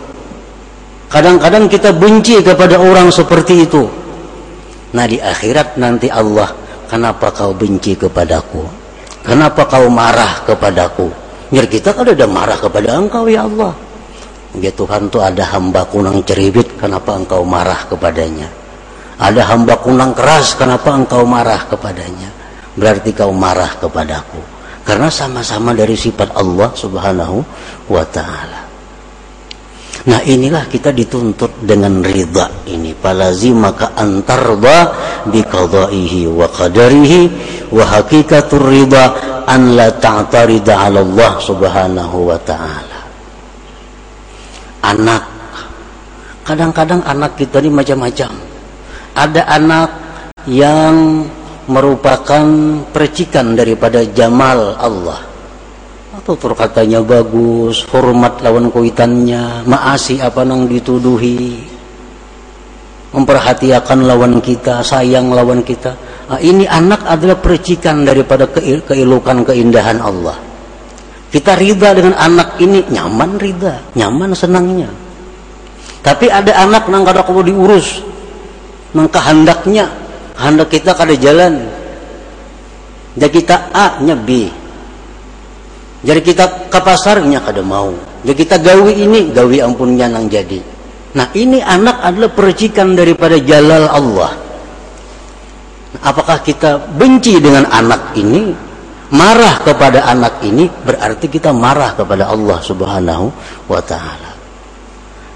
Kadang-kadang 1.10 1.70
kita 1.70 1.94
benci 1.94 2.42
kepada 2.42 2.78
orang 2.82 3.14
seperti 3.14 3.66
itu. 3.66 3.86
Nah 4.94 5.06
di 5.06 5.22
akhirat 5.22 5.78
nanti 5.78 6.10
Allah, 6.10 6.50
kenapa 6.90 7.30
kau 7.30 7.54
benci 7.54 7.94
kepadaku? 7.94 8.66
Kenapa 9.22 9.70
kau 9.70 9.86
marah 9.90 10.42
kepadaku? 10.46 11.29
Biar 11.50 11.66
kita 11.66 11.98
kan 11.98 12.06
ada 12.06 12.26
marah 12.30 12.58
kepada 12.58 12.98
engkau 12.98 13.26
ya 13.26 13.46
Allah. 13.46 13.74
Ya 14.58 14.74
Tuhan 14.74 15.10
tuh 15.14 15.22
ada 15.22 15.46
hamba 15.46 15.86
kunang 15.86 16.26
ceribit, 16.26 16.74
kenapa 16.78 17.14
engkau 17.18 17.46
marah 17.46 17.86
kepadanya? 17.86 18.50
Ada 19.22 19.46
hamba 19.46 19.78
kunang 19.78 20.18
keras, 20.18 20.58
kenapa 20.58 20.94
engkau 20.94 21.22
marah 21.26 21.66
kepadanya? 21.70 22.30
Berarti 22.74 23.14
kau 23.14 23.30
marah 23.30 23.78
kepadaku 23.78 24.60
karena 24.90 25.06
sama-sama 25.14 25.78
dari 25.78 25.94
sifat 25.94 26.34
Allah 26.34 26.74
subhanahu 26.74 27.46
wa 27.94 28.02
ta'ala 28.10 28.66
nah 30.10 30.18
inilah 30.26 30.66
kita 30.66 30.90
dituntut 30.90 31.62
dengan 31.62 32.02
ridha 32.02 32.50
ini 32.66 32.98
palazi 32.98 33.54
maka 33.54 33.94
antarba 33.94 34.90
biqadaihi 35.30 36.26
wa 36.26 36.50
qadarihi 36.50 37.22
wa 37.70 37.86
hakikatur 37.86 38.66
ridha 38.66 39.29
an 39.48 39.78
la 39.78 39.94
ta'tarida 39.94 40.90
ala 40.90 41.00
Allah 41.04 41.34
subhanahu 41.40 42.18
wa 42.28 42.40
ta'ala. 42.42 43.00
Anak. 44.84 45.24
Kadang-kadang 46.44 47.06
anak 47.06 47.38
kita 47.38 47.62
ini 47.62 47.70
macam-macam. 47.70 48.32
Ada 49.14 49.42
anak 49.46 49.90
yang 50.50 51.28
merupakan 51.70 52.46
percikan 52.90 53.54
daripada 53.54 54.02
jamal 54.10 54.74
Allah. 54.80 55.22
Atau 56.18 56.36
terkatanya 56.36 57.06
bagus 57.06 57.86
hormat 57.94 58.42
lawan 58.42 58.74
kuitannya 58.74 59.64
maasi 59.70 60.18
apa 60.18 60.42
nang 60.42 60.66
dituduhi. 60.66 61.64
Memperhatikan 63.14 64.06
lawan 64.06 64.42
kita 64.42 64.82
sayang 64.82 65.34
lawan 65.34 65.62
kita 65.62 66.09
ini 66.38 66.70
anak 66.70 67.10
adalah 67.10 67.42
percikan 67.42 68.06
daripada 68.06 68.46
keilukan 68.86 69.42
keindahan 69.42 69.98
Allah. 69.98 70.38
Kita 71.34 71.58
rida 71.58 71.98
dengan 71.98 72.14
anak 72.22 72.62
ini 72.62 72.86
nyaman 72.86 73.42
rida 73.42 73.82
nyaman 73.98 74.38
senangnya. 74.38 74.94
Tapi 76.06 76.30
ada 76.30 76.54
anak 76.62 76.86
nang 76.86 77.02
kada 77.02 77.26
perlu 77.26 77.42
diurus 77.42 78.06
nang 78.94 79.10
kehendaknya 79.10 79.90
hendak 80.38 80.70
kita 80.70 80.94
kada 80.94 81.18
jalan. 81.18 81.66
Jadi 83.18 83.34
kita 83.34 83.74
A 83.74 83.98
nya 84.06 84.14
B. 84.14 84.54
Jadi 86.06 86.22
kita 86.22 86.70
ke 86.70 86.78
pasarnya 86.78 87.42
kada 87.42 87.66
mau. 87.66 87.90
Jadi 88.22 88.38
kita 88.38 88.62
gawi 88.62 89.02
ini 89.02 89.34
gawi 89.34 89.66
ampunnya 89.66 90.06
nang 90.06 90.30
jadi. 90.30 90.62
Nah 91.18 91.26
ini 91.34 91.58
anak 91.58 92.06
adalah 92.06 92.30
percikan 92.30 92.94
daripada 92.94 93.42
jalal 93.42 93.90
Allah 93.90 94.39
apakah 96.04 96.44
kita 96.46 96.78
benci 96.94 97.42
dengan 97.42 97.66
anak 97.70 98.14
ini 98.14 98.54
marah 99.10 99.58
kepada 99.66 100.06
anak 100.06 100.46
ini 100.46 100.70
berarti 100.70 101.26
kita 101.26 101.50
marah 101.50 101.98
kepada 101.98 102.30
Allah 102.30 102.62
subhanahu 102.62 103.26
wa 103.66 103.82
ta'ala 103.82 104.32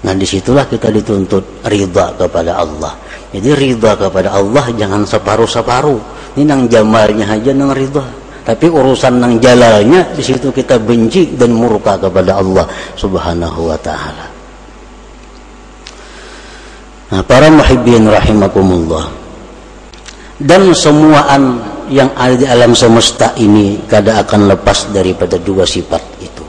nah 0.04 0.12
di 0.14 0.22
situlah 0.28 0.68
kita 0.68 0.92
dituntut 0.94 1.66
ridha 1.66 2.14
kepada 2.14 2.60
Allah 2.60 2.94
jadi 3.34 3.50
ridha 3.50 3.98
kepada 3.98 4.30
Allah 4.30 4.70
jangan 4.70 5.02
separuh-separuh. 5.02 5.98
Ini 6.38 6.46
nang 6.46 6.70
jamalnya 6.70 7.34
aja 7.34 7.50
nang 7.50 7.74
ridha. 7.74 8.06
Tapi 8.46 8.70
urusan 8.70 9.18
nang 9.18 9.42
jalalnya 9.42 10.06
di 10.14 10.22
situ 10.22 10.54
kita 10.54 10.78
benci 10.78 11.34
dan 11.34 11.50
murka 11.50 11.98
kepada 11.98 12.38
Allah 12.38 12.62
Subhanahu 12.94 13.74
wa 13.74 13.78
taala. 13.82 14.26
Nah, 17.10 17.22
para 17.26 17.50
muhibbin 17.50 18.06
rahimakumullah. 18.06 19.23
Dan 20.44 20.76
semuaan 20.76 21.56
yang 21.88 22.12
ada 22.12 22.36
di 22.36 22.44
alam 22.44 22.76
semesta 22.76 23.32
ini 23.40 23.80
kada 23.88 24.20
akan 24.20 24.52
lepas 24.52 24.92
daripada 24.92 25.40
dua 25.40 25.64
sifat 25.64 26.02
itu. 26.20 26.44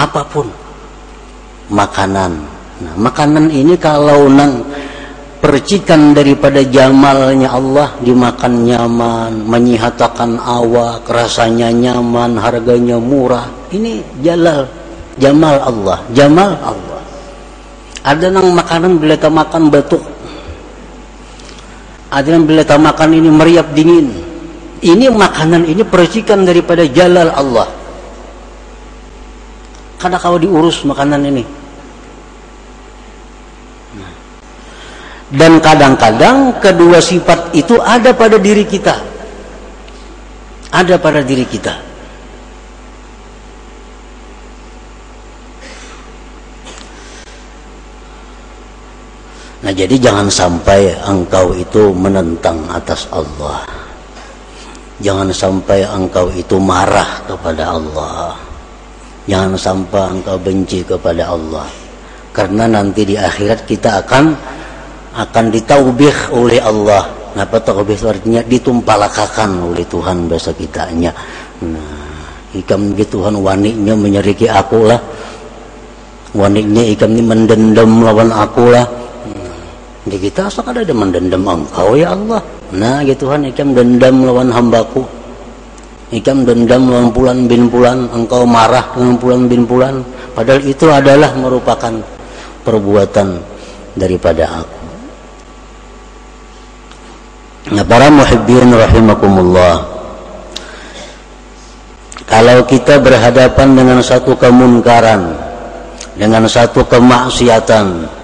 Apa 0.00 0.24
pun 0.24 0.48
makanan. 1.68 2.32
Nah, 2.80 2.94
makanan 2.96 3.52
ini 3.52 3.76
kalau 3.76 4.24
nang 4.32 4.64
percikan 5.40 6.12
daripada 6.12 6.60
jamalnya 6.60 7.52
Allah 7.52 7.96
dimakan 8.04 8.68
nyaman 8.68 9.32
menyihatakan 9.48 10.36
awak 10.36 11.08
rasanya 11.08 11.72
nyaman 11.72 12.36
harganya 12.36 13.00
murah 13.00 13.48
ini 13.72 14.04
jalal 14.20 14.68
jamal 15.16 15.56
Allah 15.64 15.98
jamal 16.12 16.52
Allah 16.60 17.00
ada 18.04 18.28
nang 18.28 18.52
makanan 18.52 19.00
bila 19.00 19.16
makan 19.32 19.72
batuk 19.72 20.04
ada 22.10 22.28
yang 22.28 22.44
bila 22.44 22.66
makan 22.66 23.10
ini 23.14 23.30
meriap 23.30 23.70
dingin. 23.70 24.10
Ini 24.80 25.12
makanan 25.12 25.68
ini 25.68 25.84
percikan 25.84 26.42
daripada 26.42 26.82
jalal 26.88 27.30
Allah. 27.30 27.68
Karena 30.00 30.16
kau 30.16 30.40
diurus 30.40 30.82
makanan 30.82 31.20
ini. 31.28 31.44
Dan 35.30 35.62
kadang-kadang 35.62 36.58
kedua 36.58 36.98
sifat 36.98 37.54
itu 37.54 37.78
ada 37.78 38.10
pada 38.10 38.40
diri 38.40 38.66
kita. 38.66 38.98
Ada 40.74 40.98
pada 40.98 41.22
diri 41.22 41.46
kita 41.46 41.89
nah 49.70 49.86
jadi 49.86 50.02
jangan 50.02 50.26
sampai 50.26 50.98
engkau 51.06 51.54
itu 51.54 51.94
menentang 51.94 52.58
atas 52.74 53.06
Allah. 53.14 53.62
Jangan 54.98 55.30
sampai 55.30 55.86
engkau 55.86 56.26
itu 56.34 56.58
marah 56.58 57.22
kepada 57.22 57.78
Allah. 57.78 58.34
Jangan 59.30 59.54
sampai 59.54 60.18
engkau 60.18 60.34
benci 60.42 60.82
kepada 60.82 61.30
Allah. 61.30 61.70
Karena 62.34 62.66
nanti 62.66 63.06
di 63.06 63.14
akhirat 63.14 63.62
kita 63.62 64.02
akan 64.02 64.34
akan 65.14 65.44
ditaubih 65.54 66.34
oleh 66.34 66.58
Allah. 66.58 67.06
Apa 67.38 67.62
taubih 67.62 67.94
itu 67.94 68.10
artinya? 68.10 68.42
Ditumpalakakan 68.42 69.70
oleh 69.70 69.86
Tuhan 69.86 70.26
bahasa 70.26 70.50
kitanya. 70.50 71.14
Nah 71.62 72.10
ikam 72.58 72.98
Tuhan 72.98 73.38
waniknya 73.38 73.94
menyeriki 73.94 74.50
aku 74.50 74.82
lah. 74.82 74.98
Waniknya 76.34 76.90
ikam 76.90 77.14
ini 77.14 77.22
mendendam 77.22 78.02
lawan 78.02 78.34
aku 78.34 78.66
lah 78.74 79.09
di 80.08 80.16
kita 80.16 80.48
asal 80.48 80.64
ada 80.64 80.80
mendendam 80.96 81.44
engkau 81.44 81.92
ya 81.92 82.16
Allah. 82.16 82.40
Nah 82.72 83.04
gitu 83.04 83.28
Tuhan 83.28 83.44
ikam 83.52 83.76
dendam 83.76 84.24
lawan 84.24 84.48
hambaku. 84.48 85.04
Ikam 86.10 86.48
dendam 86.48 86.88
lawan 86.88 87.12
pulan 87.12 87.44
bin 87.44 87.68
pulan. 87.68 88.08
Engkau 88.10 88.48
marah 88.48 88.96
dengan 88.96 89.20
pulan 89.20 89.44
bin 89.44 89.68
pulan. 89.68 90.00
Padahal 90.32 90.62
itu 90.64 90.88
adalah 90.88 91.30
merupakan 91.36 91.92
perbuatan 92.64 93.28
daripada 93.98 94.64
aku. 94.64 94.80
Nah, 97.70 97.84
para 97.84 98.08
muhibbin 98.08 98.72
rahimakumullah. 98.72 99.84
Kalau 102.24 102.64
kita 102.64 103.02
berhadapan 103.02 103.68
dengan 103.74 103.98
satu 104.00 104.38
kemunkaran, 104.38 105.34
dengan 106.16 106.46
satu 106.46 106.86
kemaksiatan. 106.86 108.19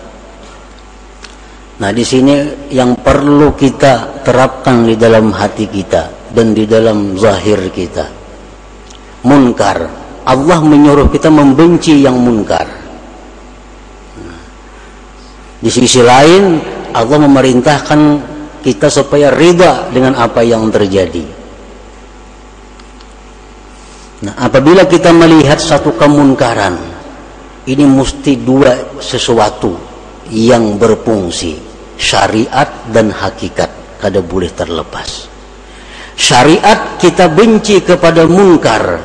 Nah, 1.77 1.93
di 1.93 2.01
sini 2.01 2.69
yang 2.73 2.97
perlu 2.97 3.53
kita 3.53 4.25
terapkan 4.25 4.89
di 4.89 4.97
dalam 4.97 5.29
hati 5.29 5.69
kita 5.69 6.33
dan 6.33 6.57
di 6.57 6.65
dalam 6.65 7.21
zahir 7.21 7.69
kita. 7.69 8.09
Munkar. 9.29 10.09
Allah 10.27 10.59
menyuruh 10.59 11.13
kita 11.13 11.29
membenci 11.29 12.01
yang 12.01 12.17
munkar. 12.17 12.67
Nah, 14.25 14.41
di 15.61 15.71
sisi 15.71 16.01
lain, 16.01 16.59
Allah 16.97 17.19
memerintahkan 17.29 18.01
kita 18.65 18.89
supaya 18.89 19.29
ridha 19.31 19.93
dengan 19.93 20.17
apa 20.17 20.41
yang 20.41 20.67
terjadi. 20.73 21.23
Nah, 24.25 24.35
apabila 24.49 24.89
kita 24.89 25.13
melihat 25.13 25.61
satu 25.61 25.93
kemunkaran, 25.93 26.75
ini 27.69 27.85
mesti 27.85 28.41
dua 28.41 28.97
sesuatu 28.97 29.77
yang 30.33 30.81
berfungsi, 30.81 31.66
syariat 31.97 32.69
dan 32.93 33.13
hakikat, 33.13 33.99
kada 34.01 34.21
boleh 34.21 34.53
terlepas. 34.53 35.29
Syariat 36.17 36.97
kita 36.97 37.29
benci 37.29 37.85
kepada 37.85 38.25
munkar, 38.25 39.01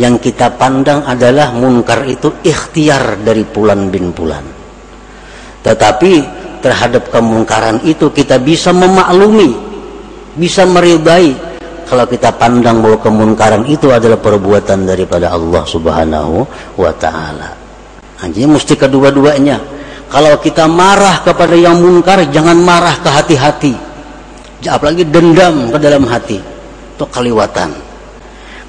yang 0.00 0.16
kita 0.16 0.56
pandang 0.56 1.04
adalah 1.04 1.52
munkar 1.52 2.08
itu 2.08 2.40
ikhtiar 2.40 3.20
dari 3.20 3.44
pulan 3.44 3.92
bin 3.92 4.16
pulan. 4.16 4.44
Tetapi 5.64 6.44
terhadap 6.64 7.12
kemungkaran 7.12 7.84
itu 7.84 8.08
kita 8.08 8.40
bisa 8.40 8.72
memaklumi 8.72 9.52
bisa 10.32 10.64
meridai 10.64 11.36
kalau 11.84 12.08
kita 12.08 12.32
pandang 12.32 12.80
bahwa 12.80 12.96
kemungkaran 13.04 13.68
itu 13.68 13.92
adalah 13.92 14.16
perbuatan 14.16 14.88
daripada 14.88 15.28
Allah 15.28 15.60
subhanahu 15.68 16.40
wa 16.80 16.92
ta'ala 16.96 17.52
Hanya 18.24 18.48
mesti 18.48 18.72
kedua-duanya 18.80 19.60
kalau 20.08 20.38
kita 20.40 20.68
marah 20.68 21.24
kepada 21.24 21.56
yang 21.56 21.80
mungkar 21.80 22.24
jangan 22.30 22.56
marah 22.58 22.96
ke 23.00 23.08
hati-hati. 23.08 23.74
Apalagi 24.64 25.04
dendam 25.04 25.68
ke 25.68 25.78
dalam 25.80 26.08
hati. 26.08 26.40
Itu 26.94 27.04
kaliwatan 27.10 27.94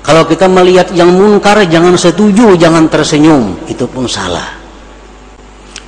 kalau 0.05 0.21
kita 0.29 0.45
melihat 0.45 0.93
yang 0.93 1.09
mungkar 1.17 1.65
jangan 1.65 1.97
setuju 1.97 2.53
jangan 2.53 2.85
tersenyum. 2.85 3.57
Itu 3.65 3.89
pun 3.89 4.05
salah. 4.05 4.53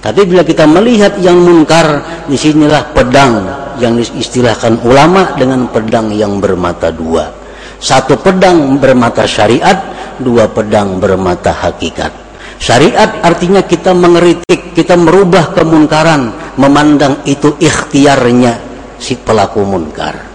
Tapi 0.01 0.25
bila 0.25 0.41
kita 0.41 0.65
melihat 0.65 1.21
yang 1.21 1.37
munkar, 1.37 2.01
di 2.25 2.33
sinilah 2.33 2.97
pedang 2.97 3.45
yang 3.77 3.93
diistilahkan 3.93 4.81
ulama 4.81 5.37
dengan 5.37 5.69
pedang 5.69 6.09
yang 6.09 6.41
bermata 6.41 6.89
dua. 6.89 7.29
Satu 7.77 8.17
pedang 8.17 8.81
bermata 8.81 9.21
syariat, 9.29 9.77
dua 10.17 10.49
pedang 10.49 10.97
bermata 10.97 11.53
hakikat. 11.53 12.09
Syariat 12.57 13.21
artinya 13.21 13.61
kita 13.61 13.93
mengeritik, 13.93 14.73
kita 14.73 14.97
merubah 14.97 15.53
kemunkaran, 15.53 16.33
memandang 16.57 17.21
itu 17.29 17.53
ikhtiarnya 17.61 18.57
si 18.97 19.13
pelaku 19.13 19.61
munkar. 19.61 20.27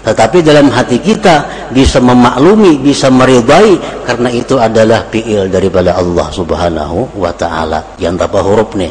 Tetapi 0.00 0.40
dalam 0.40 0.72
hati 0.72 0.96
kita 0.98 1.68
bisa 1.70 2.00
memaklumi, 2.00 2.80
bisa 2.80 3.12
meridai 3.12 3.76
karena 4.08 4.32
itu 4.32 4.56
adalah 4.56 5.04
fi'il 5.12 5.52
daripada 5.52 5.94
Allah 6.00 6.26
Subhanahu 6.32 7.20
wa 7.20 7.30
taala. 7.36 7.84
Yang 8.00 8.26
apa 8.26 8.38
huruf 8.40 8.74
nih? 8.74 8.90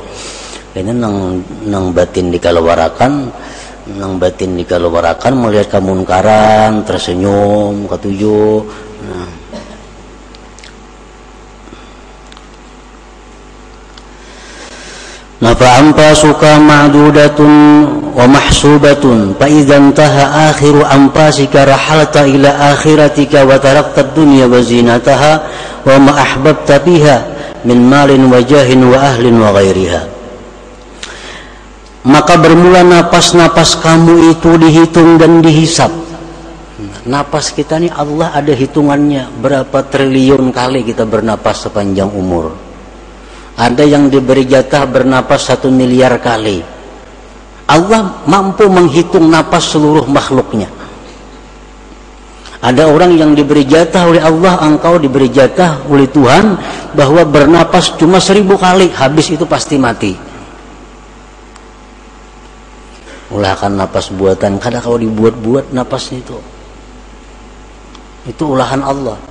Ini 0.77 0.93
nang 0.93 1.41
nang 1.65 1.89
batin 1.91 2.29
dikalawarakan, 2.29 3.11
nang 3.97 4.21
batin 4.21 4.53
dikalawarakan 4.53 5.33
melihat 5.33 5.81
kemunkaran, 5.81 6.85
tersenyum, 6.85 7.89
ketujuh. 7.89 8.61
Nah, 9.09 9.25
Nah 9.25 9.37
suka 9.39 9.57
ma'dudatun 9.59 10.47
wa 10.49 10.57
mahsubatun 13.49 14.47
fa 14.49 14.57
idza 14.61 14.97
intaha 15.09 15.28
akhiru 20.51 20.83
anfasika 20.83 21.63
rahalta 21.63 22.27
ila 22.27 22.75
akhiratika 22.75 23.47
wa 23.47 23.55
tarakta 23.55 24.03
dunya 24.11 24.51
wa 24.51 24.59
zinataha 24.59 25.47
wa 25.87 25.95
ma 25.95 26.11
ahbabta 26.19 26.83
biha 26.83 27.17
min 27.63 27.87
malin 27.87 28.27
wa 28.27 28.43
jahin 28.43 28.83
wa 28.83 28.99
ahlin 28.99 29.39
wa 29.39 29.55
ghairiha. 29.55 30.01
Maka 32.03 32.35
bermula 32.35 32.83
napas-napas 32.83 33.79
kamu 33.79 34.35
itu 34.35 34.59
dihitung 34.59 35.15
dan 35.15 35.39
dihisap. 35.39 35.91
Napas 37.07 37.55
kita 37.55 37.79
ini 37.79 37.87
Allah 37.87 38.35
ada 38.35 38.51
hitungannya 38.51 39.31
berapa 39.39 39.87
triliun 39.87 40.51
kali 40.51 40.83
kita 40.83 41.07
bernapas 41.07 41.63
sepanjang 41.63 42.11
umur 42.11 42.68
ada 43.59 43.83
yang 43.83 44.07
diberi 44.07 44.47
jatah 44.47 44.87
bernapas 44.87 45.51
satu 45.51 45.67
miliar 45.67 46.15
kali. 46.23 46.63
Allah 47.67 48.23
mampu 48.23 48.71
menghitung 48.71 49.27
napas 49.27 49.75
seluruh 49.75 50.07
makhluknya. 50.07 50.71
Ada 52.59 52.87
orang 52.87 53.19
yang 53.19 53.31
diberi 53.35 53.67
jatah 53.67 54.07
oleh 54.07 54.23
Allah, 54.23 54.63
engkau 54.63 54.95
diberi 54.95 55.27
jatah 55.27 55.83
oleh 55.91 56.07
Tuhan 56.07 56.59
bahwa 56.95 57.23
bernapas 57.27 57.95
cuma 57.99 58.19
seribu 58.23 58.55
kali, 58.55 58.91
habis 58.95 59.31
itu 59.31 59.43
pasti 59.43 59.75
mati. 59.75 60.15
Ulahkan 63.29 63.75
napas 63.75 64.09
buatan, 64.11 64.57
kadang 64.57 64.81
kau 64.81 64.97
dibuat-buat 64.97 65.71
napasnya 65.71 66.19
itu. 66.19 66.35
Itu 68.27 68.57
ulahan 68.57 68.81
Allah. 68.83 69.28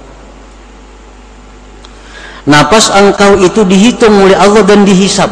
Napas 2.48 2.88
engkau 2.88 3.36
itu 3.44 3.60
dihitung 3.60 4.24
oleh 4.24 4.32
Allah 4.32 4.64
dan 4.64 4.88
dihisap. 4.88 5.28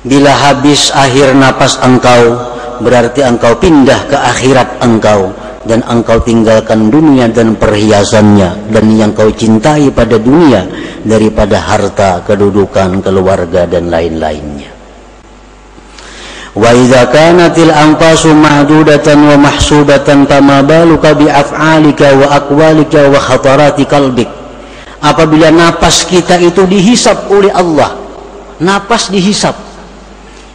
Bila 0.00 0.32
habis 0.32 0.88
akhir 0.88 1.36
napas 1.36 1.76
engkau, 1.84 2.32
berarti 2.80 3.20
engkau 3.20 3.52
pindah 3.60 4.08
ke 4.08 4.16
akhirat 4.16 4.80
engkau 4.80 5.36
dan 5.68 5.84
engkau 5.84 6.16
tinggalkan 6.24 6.88
dunia 6.88 7.28
dan 7.28 7.60
perhiasannya 7.60 8.72
dan 8.72 8.84
yang 8.96 9.12
kau 9.12 9.28
cintai 9.28 9.92
pada 9.92 10.16
dunia 10.16 10.64
daripada 11.04 11.60
harta, 11.60 12.24
kedudukan, 12.24 13.04
keluarga 13.04 13.68
dan 13.68 13.92
lain-lainnya. 13.92 14.72
Wa 16.56 16.72
idza 16.72 17.04
kanatil 17.12 17.68
anfasu 17.68 18.32
ma'dudatan 18.32 19.28
wa 19.28 19.36
baluka 20.64 21.12
bi 21.12 21.28
af'alika 21.28 22.16
wa 22.16 22.26
aqwalika 22.32 23.12
wa 23.12 23.20
apabila 25.02 25.50
napas 25.50 26.06
kita 26.06 26.38
itu 26.42 26.66
dihisap 26.66 27.30
oleh 27.30 27.52
Allah 27.52 27.96
napas 28.62 29.10
dihisap 29.10 29.68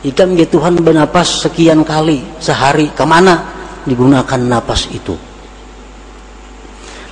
Ikan 0.04 0.36
ya 0.36 0.44
Tuhan 0.44 0.84
bernapas 0.84 1.48
sekian 1.48 1.88
kali 1.88 2.20
sehari 2.36 2.92
ke 2.92 3.08
mana 3.08 3.40
digunakan 3.88 4.36
napas 4.36 4.92
itu 4.92 5.16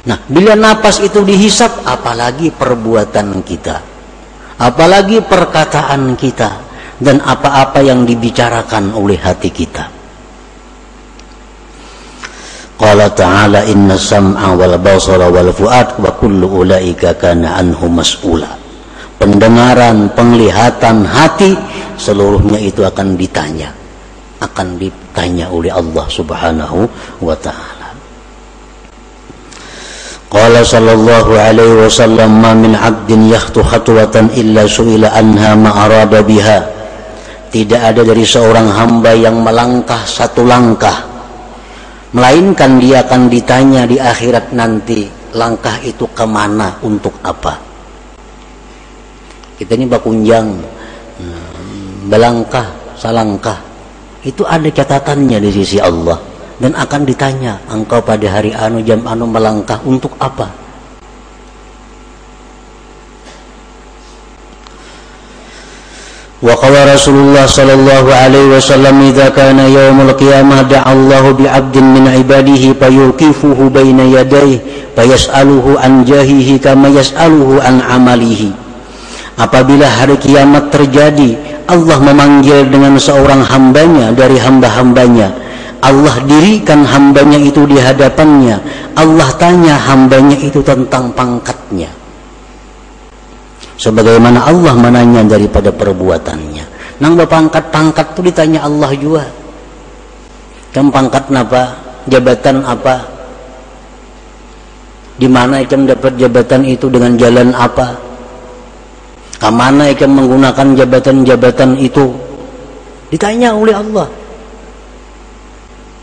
Nah, 0.01 0.17
bila 0.25 0.57
napas 0.57 0.97
itu 0.97 1.21
dihisap, 1.21 1.85
apalagi 1.85 2.49
perbuatan 2.49 3.45
kita, 3.45 3.77
apalagi 4.57 5.21
perkataan 5.21 6.17
kita, 6.17 6.49
dan 6.97 7.21
apa-apa 7.21 7.85
yang 7.85 8.01
dibicarakan 8.01 8.97
oleh 8.97 9.21
hati 9.21 9.53
kita. 9.53 10.00
Qala 12.81 13.13
ta'ala 13.13 13.61
inna 13.69 13.93
sam'a 13.93 14.57
wal 14.57 14.73
basara 14.81 15.29
wal 15.29 15.53
fu'ad 15.53 16.01
wa 16.01 16.09
kullu 16.17 16.65
ulaika 16.65 17.13
kana 17.13 17.61
anhu 17.61 17.85
mas'ula. 17.85 18.57
Pendengaran, 19.21 20.09
penglihatan, 20.17 21.05
hati 21.05 21.53
seluruhnya 22.01 22.57
itu 22.57 22.81
akan 22.81 23.13
ditanya. 23.13 23.69
Akan 24.41 24.81
ditanya 24.81 25.53
oleh 25.53 25.69
Allah 25.69 26.09
Subhanahu 26.09 26.89
wa 27.21 27.37
taala. 27.37 27.93
Qala 30.25 30.65
sallallahu 30.65 31.37
alaihi 31.37 31.85
wasallam 31.85 32.41
ma 32.41 32.57
min 32.57 32.73
'abdin 32.73 33.29
yakhtu 33.29 33.61
khatwatan 33.61 34.33
illa 34.33 34.65
su'ila 34.65 35.13
anha 35.13 35.53
ma 35.53 35.85
arada 35.85 36.25
biha. 36.25 36.65
Tidak 37.53 37.77
ada 37.77 38.01
dari 38.01 38.25
seorang 38.25 38.73
hamba 38.73 39.13
yang 39.13 39.45
melangkah 39.45 40.01
satu 40.01 40.41
langkah 40.41 41.10
melainkan 42.11 42.79
dia 42.79 43.03
akan 43.03 43.31
ditanya 43.31 43.87
di 43.87 43.97
akhirat 43.99 44.51
nanti 44.51 45.07
langkah 45.35 45.79
itu 45.83 46.07
ke 46.11 46.25
mana 46.27 46.75
untuk 46.83 47.15
apa? 47.23 47.57
Kita 49.57 49.71
ini 49.77 49.85
bakunjang 49.89 50.47
hmm, 51.17 52.11
belangkah 52.11 52.67
salangkah? 52.99 53.57
Itu 54.21 54.45
ada 54.45 54.69
catatannya 54.69 55.41
di 55.41 55.49
sisi 55.49 55.81
Allah. 55.81 56.19
Dan 56.61 56.77
akan 56.77 57.01
ditanya 57.09 57.57
engkau 57.73 58.05
pada 58.05 58.37
hari 58.37 58.53
anu 58.53 58.85
jam 58.85 59.01
anu 59.09 59.25
melangkah 59.25 59.81
untuk 59.81 60.13
apa 60.21 60.60
وقال 66.42 66.94
رسول 66.94 67.16
الله 67.16 67.46
صلى 67.46 67.74
الله 67.74 68.04
عليه 68.14 68.44
وسلم 68.60 68.96
إذا 69.08 69.28
كان 69.32 69.56
يوم 69.56 70.00
القيامة 70.00 70.62
دعا 70.68 70.92
الله 70.92 71.24
بعبد 71.32 71.76
من 71.78 72.04
عباده 72.08 72.62
فيوقفه 72.80 73.58
بين 73.72 73.98
يديه 74.00 74.58
فيسأله 74.96 75.64
عن 75.80 76.04
جاهه 76.04 76.48
كما 76.60 76.88
يسأله 76.88 77.48
عن 77.64 77.76
عمله 77.80 78.42
apabila 79.36 79.84
hari 79.84 80.16
kiamat 80.16 80.72
terjadi 80.72 81.36
Allah 81.68 82.00
memanggil 82.00 82.68
dengan 82.72 82.96
seorang 82.96 83.44
hambanya 83.44 84.12
dari 84.12 84.40
hamba-hambanya 84.40 85.28
Allah 85.84 86.16
dirikan 86.24 86.88
hambanya 86.88 87.36
itu 87.36 87.68
di 87.68 87.76
hadapannya 87.76 88.56
Allah 88.96 89.28
tanya 89.36 89.76
hambanya 89.76 90.36
itu 90.40 90.64
tentang 90.64 91.12
pangkatnya 91.12 91.92
sebagaimana 93.81 94.45
Allah 94.45 94.77
menanya 94.77 95.25
daripada 95.25 95.73
perbuatannya. 95.73 96.65
Nang 97.01 97.17
pangkat-pangkat 97.17 98.13
itu 98.13 98.21
ditanya 98.29 98.69
Allah 98.69 98.93
juga. 98.93 99.25
Kamu 100.69 100.93
pangkat 100.93 101.33
apa 101.33 101.63
jabatan 102.05 102.61
apa? 102.61 102.95
Di 105.17 105.25
mana 105.25 105.65
ikan 105.65 105.89
dapat 105.89 106.13
jabatan 106.15 106.61
itu? 106.69 106.85
Dengan 106.93 107.17
jalan 107.17 107.49
apa? 107.57 107.97
Ke 109.41 109.49
mana 109.49 109.89
ikan 109.97 110.13
menggunakan 110.13 110.77
jabatan-jabatan 110.77 111.81
itu? 111.81 112.13
Ditanya 113.09 113.57
oleh 113.57 113.73
Allah. 113.73 114.07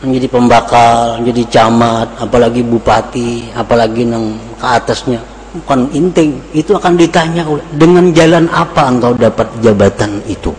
Menjadi 0.02 0.26
pembakal, 0.30 1.22
menjadi 1.22 1.42
camat, 1.46 2.06
apalagi 2.22 2.62
bupati, 2.62 3.50
apalagi 3.54 4.06
nang 4.06 4.38
ke 4.58 4.66
atasnya 4.66 5.38
bukan 5.56 5.88
inting 5.96 6.37
itu 6.52 6.76
akan 6.76 6.98
ditanya 6.98 7.44
dengan 7.76 8.12
jalan 8.12 8.44
apa 8.52 8.82
engkau 8.88 9.12
dapat 9.16 9.48
jabatan 9.64 10.20
itu? 10.28 10.52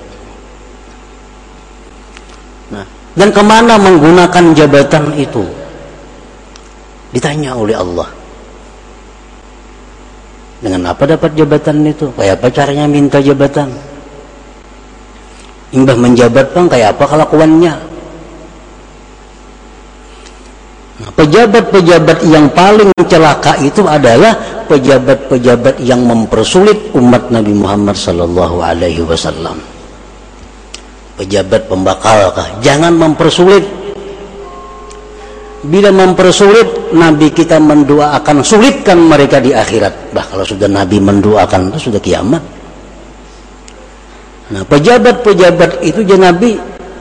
Nah 2.73 2.85
dan 3.13 3.29
ke 3.29 3.41
mana 3.41 3.75
menggunakan 3.77 4.45
jabatan 4.53 5.13
itu? 5.17 5.43
Ditanya 7.09 7.57
oleh 7.57 7.73
Allah. 7.73 8.09
Dengan 10.59 10.91
apa 10.91 11.07
dapat 11.07 11.33
jabatan 11.33 11.87
itu? 11.87 12.11
Kayak 12.13 12.43
apa 12.43 12.47
caranya 12.51 12.85
minta 12.85 13.17
jabatan? 13.23 13.71
Imbah 15.69 15.97
menjabat 15.97 16.49
bang 16.49 16.65
kayak 16.65 16.97
apa 16.97 17.05
kelakuannya 17.05 17.73
nah, 20.97 21.08
pejabat-pejabat 21.19 22.23
yang 22.31 22.47
paling 22.55 22.87
celaka 23.03 23.59
itu 23.59 23.83
adalah 23.83 24.63
pejabat-pejabat 24.71 25.83
yang 25.83 26.07
mempersulit 26.07 26.95
umat 26.95 27.27
Nabi 27.27 27.51
Muhammad 27.51 27.99
sallallahu 27.99 28.63
alaihi 28.63 29.03
wasallam. 29.03 29.59
Pejabat 31.19 31.67
pembakalkah? 31.67 32.63
Jangan 32.63 32.95
mempersulit. 32.95 33.67
Bila 35.59 35.91
mempersulit, 35.91 36.95
Nabi 36.95 37.35
kita 37.35 37.59
mendoakan 37.59 38.39
sulitkan 38.39 38.95
mereka 38.95 39.43
di 39.43 39.51
akhirat. 39.51 40.15
Bah 40.15 40.23
kalau 40.23 40.47
sudah 40.47 40.71
Nabi 40.71 41.03
mendoakan 41.03 41.75
sudah 41.75 41.99
kiamat. 41.99 42.39
Nah, 44.55 44.63
pejabat-pejabat 44.63 45.83
itu 45.83 45.99
ya 46.07 46.15
Nabi 46.15 46.55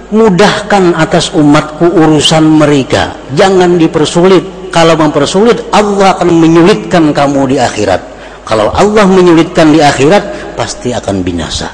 mudahkan 0.08 0.96
atas 0.96 1.32
umatku 1.36 1.84
urusan 1.84 2.44
mereka. 2.44 3.16
Jangan 3.36 3.76
dipersulit. 3.76 4.44
Kalau 4.68 5.00
mempersulit 5.00 5.72
Allah 5.72 6.12
akan 6.16 6.28
menyulitkan 6.28 7.12
kamu 7.16 7.56
di 7.56 7.56
akhirat. 7.56 8.00
Kalau 8.44 8.68
Allah 8.72 9.04
menyulitkan 9.08 9.72
di 9.72 9.80
akhirat 9.80 10.56
pasti 10.56 10.92
akan 10.92 11.16
binasa. 11.24 11.68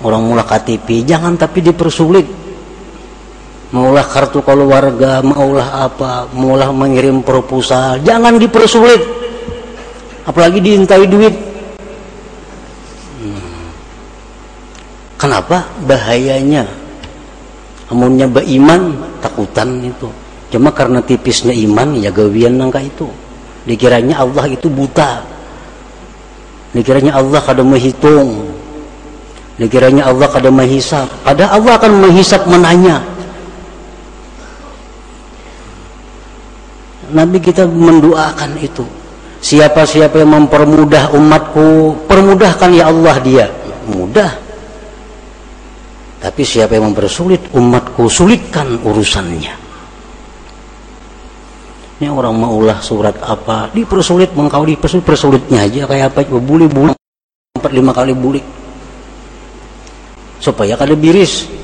Orang 0.00 0.28
mula 0.28 0.44
KTP 0.44 1.04
jangan 1.04 1.36
tapi 1.36 1.60
dipersulit. 1.60 2.24
Maulah 3.70 4.02
kartu 4.02 4.42
keluarga 4.42 5.22
maulah 5.22 5.88
apa 5.88 6.28
maulah 6.32 6.72
mengirim 6.72 7.20
proposal. 7.24 8.00
Jangan 8.00 8.36
dipersulit. 8.40 9.00
Apalagi 10.24 10.60
diintai 10.60 11.04
duit 11.08 11.49
kenapa 15.40 15.64
bahayanya? 15.88 16.68
Amunnya 17.88 18.28
beriman 18.28 18.92
takutan 19.24 19.80
itu. 19.80 20.06
Cuma 20.52 20.68
karena 20.68 21.00
tipisnya 21.00 21.56
iman 21.64 21.96
ya 21.96 22.12
gawian 22.12 22.60
nangka 22.60 22.84
itu. 22.84 23.08
Dikiranya 23.64 24.20
Allah 24.20 24.44
itu 24.52 24.68
buta. 24.68 25.24
Dikiranya 26.76 27.16
Allah 27.16 27.40
kada 27.40 27.64
menghitung. 27.64 28.52
Dikiranya 29.56 30.12
Allah 30.12 30.28
kada 30.28 30.52
menghisap. 30.52 31.08
Ada 31.24 31.56
Allah 31.56 31.72
akan 31.80 31.92
menghisap 32.04 32.44
menanya. 32.46 33.00
Nabi 37.10 37.42
kita 37.42 37.64
mendoakan 37.66 38.60
itu. 38.60 38.86
Siapa-siapa 39.40 40.20
yang 40.20 40.36
mempermudah 40.36 41.16
umatku 41.16 41.96
permudahkan 42.06 42.70
ya 42.70 42.92
Allah 42.92 43.16
dia. 43.18 43.46
Mudah 43.90 44.49
tapi 46.20 46.44
siapa 46.44 46.76
yang 46.76 46.92
mempersulit 46.92 47.48
umatku 47.56 48.04
sulitkan 48.12 48.76
urusannya. 48.84 49.56
Ini 52.00 52.08
orang 52.08 52.36
maulah 52.36 52.80
surat 52.80 53.16
apa? 53.24 53.72
Dipersulit 53.72 54.32
mengkau 54.32 54.64
dipersulit 54.64 55.04
persulitnya 55.04 55.64
aja. 55.64 55.84
Kayak 55.84 56.16
apa? 56.16 56.24
Buli 56.28 56.64
buli 56.68 56.92
empat 57.56 57.72
lima 57.72 57.92
kali 57.92 58.12
buli. 58.16 58.40
Supaya 60.40 60.76
kada 60.80 60.96
biris 60.96 61.59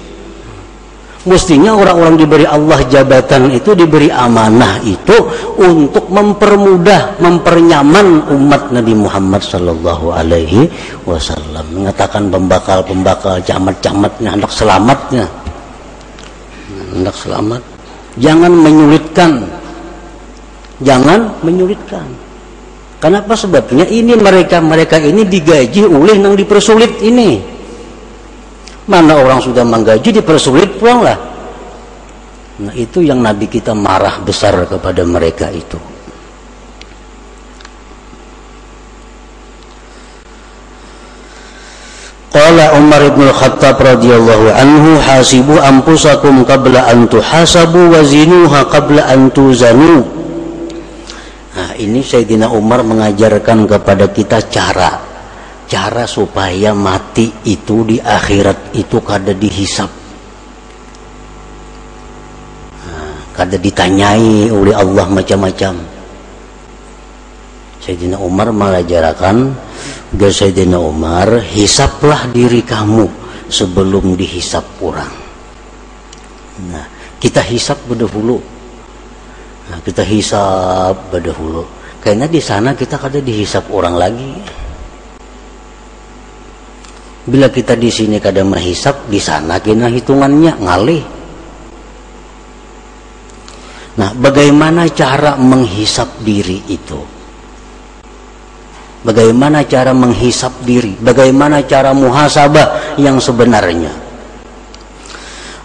mestinya 1.26 1.74
orang-orang 1.74 2.16
diberi 2.16 2.46
Allah 2.46 2.80
jabatan 2.86 3.50
itu 3.50 3.74
diberi 3.74 4.08
amanah 4.08 4.78
itu 4.86 5.14
untuk 5.58 6.06
mempermudah 6.08 7.18
mempernyaman 7.18 8.30
umat 8.30 8.70
Nabi 8.70 8.94
Muhammad 8.94 9.42
Sallallahu 9.42 10.14
Alaihi 10.14 10.70
Wasallam. 11.02 11.66
Mengatakan 11.74 12.30
pembakal 12.30 12.86
pembakal 12.86 13.42
camat-camatnya 13.42 14.38
hendak 14.38 14.52
selamatnya. 14.54 15.26
Hendak 16.94 17.16
selamat. 17.18 17.60
Jangan 18.16 18.52
menyulitkan. 18.54 19.32
Jangan 20.80 21.42
menyulitkan. 21.44 22.06
Kenapa 22.96 23.36
sebabnya? 23.36 23.84
Ini 23.84 24.16
mereka 24.16 24.62
mereka 24.64 24.96
ini 24.96 25.26
digaji 25.28 25.84
oleh 25.84 26.16
yang 26.16 26.32
dipersulit 26.32 27.04
ini 27.04 27.55
mana 28.86 29.18
orang 29.18 29.42
sudah 29.42 29.66
menggaji 29.66 30.14
dipersulit 30.14 30.78
pulanglah 30.78 31.18
nah 32.56 32.72
itu 32.72 33.04
yang 33.04 33.20
nabi 33.20 33.50
kita 33.50 33.76
marah 33.76 34.16
besar 34.24 34.56
kepada 34.64 35.04
mereka 35.04 35.52
itu. 35.52 35.76
Qala 42.36 42.76
Umar 42.76 43.00
bin 43.16 43.32
Khattab 43.32 43.80
radhiyallahu 43.80 44.52
anhu 44.52 45.00
hasibu 45.00 45.56
anfusakum 45.56 46.44
qabla 46.44 46.84
an 46.84 47.08
tuhasabu 47.08 47.96
wa 47.96 48.04
zinuha 48.04 48.68
qabla 48.68 49.08
an 49.08 49.32
tuzanu. 49.32 50.04
Nah, 51.56 51.72
ini 51.80 52.04
Sayyidina 52.04 52.52
Umar 52.52 52.84
mengajarkan 52.84 53.64
kepada 53.64 54.12
kita 54.12 54.44
cara 54.52 55.05
cara 55.66 56.06
supaya 56.06 56.72
mati 56.72 57.30
itu 57.46 57.82
di 57.82 57.98
akhirat 57.98 58.72
itu 58.78 59.02
kada 59.02 59.34
dihisap. 59.34 59.90
Nah, 62.86 63.14
kada 63.34 63.58
ditanyai 63.58 64.50
oleh 64.50 64.74
Allah 64.74 65.06
macam-macam. 65.10 65.74
Sayyidina 67.86 68.18
Umar 68.18 68.50
mengajarkan 68.50 69.54
Gak 70.18 70.34
Sayyidina 70.34 70.74
Umar 70.82 71.38
hisaplah 71.38 72.26
diri 72.34 72.66
kamu 72.66 73.06
sebelum 73.46 74.18
dihisap 74.18 74.66
orang 74.82 75.14
nah 76.66 76.82
kita 77.22 77.44
hisap 77.44 77.78
berdahulu 77.86 78.42
nah 79.70 79.78
kita 79.86 80.02
hisap 80.02 80.98
berdahulu 81.12 81.62
karena 82.02 82.26
di 82.26 82.40
sana 82.42 82.74
kita 82.74 82.98
kada 82.98 83.22
dihisap 83.22 83.70
orang 83.70 83.94
lagi 83.94 84.34
bila 87.26 87.50
kita 87.50 87.74
di 87.74 87.90
sini 87.90 88.22
kada 88.22 88.46
menghisap 88.46 89.10
di 89.10 89.18
sana 89.18 89.58
kena 89.58 89.90
hitungannya 89.90 90.56
ngalih 90.62 91.02
nah 93.98 94.14
bagaimana 94.14 94.86
cara 94.94 95.34
menghisap 95.34 96.22
diri 96.22 96.62
itu 96.70 97.16
Bagaimana 99.06 99.62
cara 99.62 99.94
menghisap 99.94 100.66
diri? 100.66 100.98
Bagaimana 100.98 101.62
cara 101.62 101.94
muhasabah 101.94 102.98
yang 102.98 103.22
sebenarnya? 103.22 104.05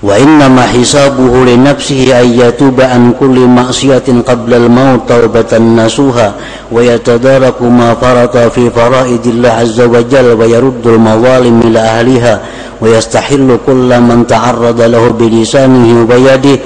Wa 0.02 0.18
inna 0.18 0.50
ma 0.50 0.66
hisabuhu 0.66 1.46
li 1.46 1.62
nafsihi 1.62 2.10
ay 2.10 2.42
yatuba 2.42 2.90
an 2.90 3.14
kulli 3.14 3.46
ma'siyatin 3.46 4.26
qabla 4.26 4.58
al-maut 4.58 5.06
taubatan 5.06 5.78
nasuha 5.78 6.34
wa 6.74 6.82
yatadaraku 6.82 7.70
ma 7.70 7.94
farata 7.94 8.50
fi 8.50 8.66
faraidillah 8.74 9.62
azza 9.62 9.86
wa 9.86 10.02
jalla 10.02 10.34
wa 10.34 10.42
yaruddu 10.50 10.98
al-mawalim 10.98 11.62
ila 11.70 12.02
ahliha 12.02 12.34
wa 12.82 12.86
yastahillu 12.90 13.62
kulla 13.62 14.02
man 14.02 14.26
ta'arrada 14.26 14.90
lahu 14.90 15.14
bi 15.14 15.30
lisanihi 15.30 16.02
wa 16.02 16.18
yadihi 16.18 16.58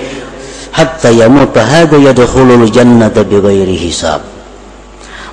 hatta 0.72 1.12
yamuta 1.12 1.60
hadha 1.60 2.00
yadkhulul 2.00 2.72
jannata 2.72 3.28
bighairi 3.28 3.76
hisab. 3.76 4.24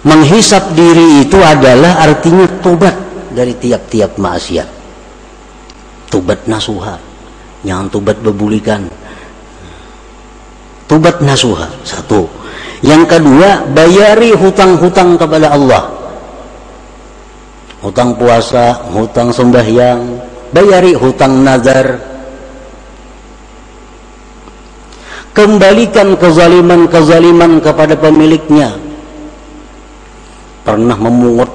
Menghisap 0.03 0.75
diri 0.75 1.23
itu 1.23 1.39
adalah 1.39 2.03
artinya 2.03 2.51
tobat 2.67 2.99
dari 3.31 3.55
tiap-tiap 3.55 4.19
maksiat. 4.19 4.67
Tobat 6.11 6.51
nasuha 6.51 7.12
jangan 7.63 7.87
tobat 7.91 8.19
bebulikan 8.21 8.87
tobat 10.93 11.25
nasuha 11.25 11.73
satu. 11.89 12.29
Yang 12.85 13.17
kedua 13.17 13.65
bayari 13.73 14.37
hutang-hutang 14.37 15.17
kepada 15.17 15.57
Allah. 15.57 15.89
Hutang 17.81 18.13
puasa 18.15 18.77
hutang 18.93 19.33
sembahyang 19.33 20.21
bayari 20.53 20.93
hutang 20.93 21.41
nazar. 21.41 21.97
Kembalikan 25.33 26.13
kezaliman-kezaliman 26.21 27.65
kepada 27.65 27.97
pemiliknya. 27.97 28.77
Pernah 30.61 30.99
memungut 31.01 31.49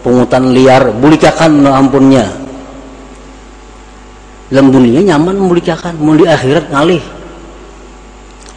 pungutan 0.00 0.56
liar 0.56 0.88
bulikakan 0.96 1.68
ampunnya 1.68 2.39
dalam 4.50 4.74
dunia 4.74 4.98
nyaman 5.14 5.46
membulikakan 5.46 5.94
mau 6.02 6.18
akhirat 6.18 6.74
ngalih. 6.74 7.02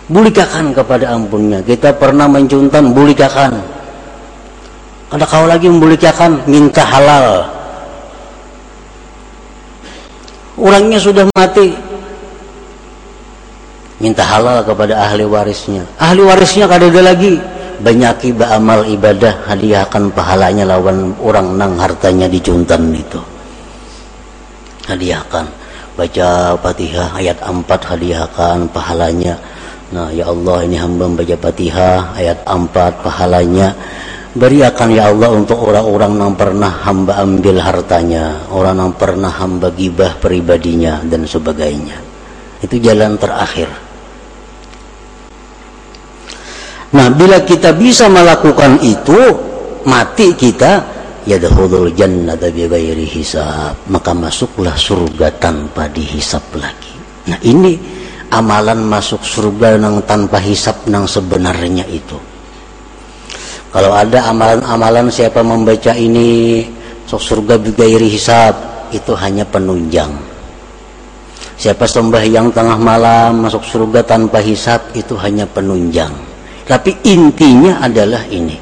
Bulikakan 0.10 0.73
kepada 0.75 1.13
ampunnya. 1.15 1.63
Kita 1.63 1.95
pernah 1.95 2.27
mencuntan 2.27 2.91
bulikakan. 2.91 3.56
Ada 5.13 5.25
kau 5.29 5.45
lagi 5.45 5.69
membulikakan 5.69 6.43
minta 6.49 6.84
halal. 6.84 7.45
Orangnya 10.58 10.99
sudah 10.99 11.23
mati. 11.38 11.71
Minta 14.01 14.25
halal 14.25 14.65
kepada 14.65 14.97
ahli 15.08 15.23
warisnya. 15.23 15.86
Ahli 16.01 16.25
warisnya 16.25 16.65
kada 16.67 16.89
ada 16.89 17.13
lagi. 17.13 17.39
Banyaki 17.79 18.36
amal 18.43 18.84
ibadah 18.89 19.45
hadiahkan 19.45 20.10
pahalanya 20.12 20.67
lawan 20.67 21.15
orang 21.21 21.56
nang 21.56 21.77
hartanya 21.77 22.27
dicuntan 22.27 22.91
itu. 22.91 23.21
Hadiahkan 24.89 25.62
baca 25.93 26.58
fatihah 26.58 27.13
ayat 27.13 27.38
4 27.41 27.65
hadiahkan 27.69 28.69
pahalanya. 28.73 29.38
Nah 29.93 30.10
ya 30.10 30.25
Allah 30.29 30.65
ini 30.65 30.77
hamba 30.77 31.06
membaca 31.06 31.38
fatihah 31.38 32.17
ayat 32.17 32.41
4 32.45 33.06
pahalanya. 33.06 33.77
Beriakan 34.34 34.89
ya 34.89 35.13
Allah 35.13 35.29
untuk 35.29 35.62
orang-orang 35.62 36.17
yang 36.17 36.34
pernah 36.34 36.73
hamba 36.82 37.21
ambil 37.21 37.62
hartanya 37.62 38.41
orang 38.49 38.82
yang 38.82 38.93
pernah 38.97 39.29
hamba 39.29 39.69
gibah 39.69 40.17
pribadinya 40.17 41.06
dan 41.06 41.29
sebagainya. 41.29 42.01
Itu 42.65 42.82
jalan 42.82 43.13
terakhir. 43.21 43.69
Nah, 46.93 47.10
bila 47.13 47.45
kita 47.45 47.73
bisa 47.77 48.10
melakukan 48.10 48.82
itu, 48.82 49.17
mati 49.86 50.34
kita 50.34 50.82
ya 51.23 51.38
dahulul 51.39 51.91
jannata 51.95 52.51
bighairi 52.51 53.07
hisab, 53.07 53.75
maka 53.89 54.12
masuklah 54.12 54.75
surga 54.75 55.31
tanpa 55.39 55.88
dihisap 55.91 56.43
lagi. 56.55 56.93
Nah, 57.29 57.39
ini 57.43 57.79
amalan 58.31 58.83
masuk 58.83 59.23
surga 59.23 59.79
yang 59.79 60.03
tanpa 60.03 60.39
hisap 60.39 60.83
yang 60.88 61.07
sebenarnya 61.07 61.88
itu. 61.88 62.17
Kalau 63.73 63.91
ada 63.95 64.29
amalan-amalan 64.29 65.09
siapa 65.09 65.41
membaca 65.41 65.97
ini 65.97 66.62
sok 67.09 67.21
surga 67.21 67.55
bighairi 67.57 68.07
hisab, 68.07 68.53
itu 68.93 69.12
hanya 69.17 69.43
penunjang. 69.47 70.13
Siapa 71.57 71.88
sembahyang 71.88 72.51
tengah 72.51 72.77
malam 72.77 73.47
masuk 73.47 73.63
surga 73.63 74.03
tanpa 74.03 74.43
hisap 74.43 74.93
itu 74.97 75.15
hanya 75.15 75.47
penunjang 75.47 76.33
tapi 76.63 76.95
intinya 77.03 77.83
adalah 77.83 78.23
ini. 78.31 78.55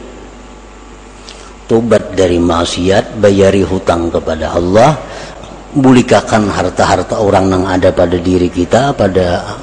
Tobat 1.72 2.12
dari 2.20 2.36
maksiat, 2.36 3.24
bayari 3.24 3.64
hutang 3.64 4.12
kepada 4.12 4.60
Allah, 4.60 4.92
bulikakan 5.72 6.52
harta-harta 6.52 7.24
orang 7.24 7.48
yang 7.48 7.64
ada 7.64 7.96
pada 7.96 8.20
diri 8.20 8.52
kita, 8.52 8.92
pada 8.92 9.56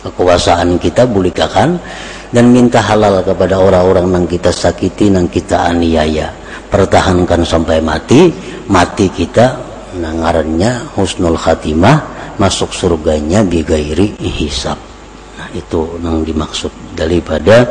kekuasaan 0.00 0.80
kita, 0.80 1.04
bulikakan 1.04 1.76
dan 2.32 2.48
minta 2.48 2.80
halal 2.80 3.20
kepada 3.20 3.60
orang-orang 3.60 4.08
yang 4.08 4.24
kita 4.24 4.48
sakiti, 4.48 5.12
yang 5.12 5.28
kita 5.28 5.68
aniaya. 5.68 6.32
Pertahankan 6.72 7.44
sampai 7.44 7.84
mati, 7.84 8.32
mati 8.72 9.12
kita 9.12 9.60
nangarannya 10.00 10.96
husnul 10.96 11.36
khatimah, 11.36 12.00
masuk 12.40 12.72
surganya 12.72 13.44
bigairi 13.44 14.16
hisab 14.16 14.80
itu 15.54 15.80
yang 16.02 16.26
dimaksud 16.26 16.70
daripada 16.93 17.69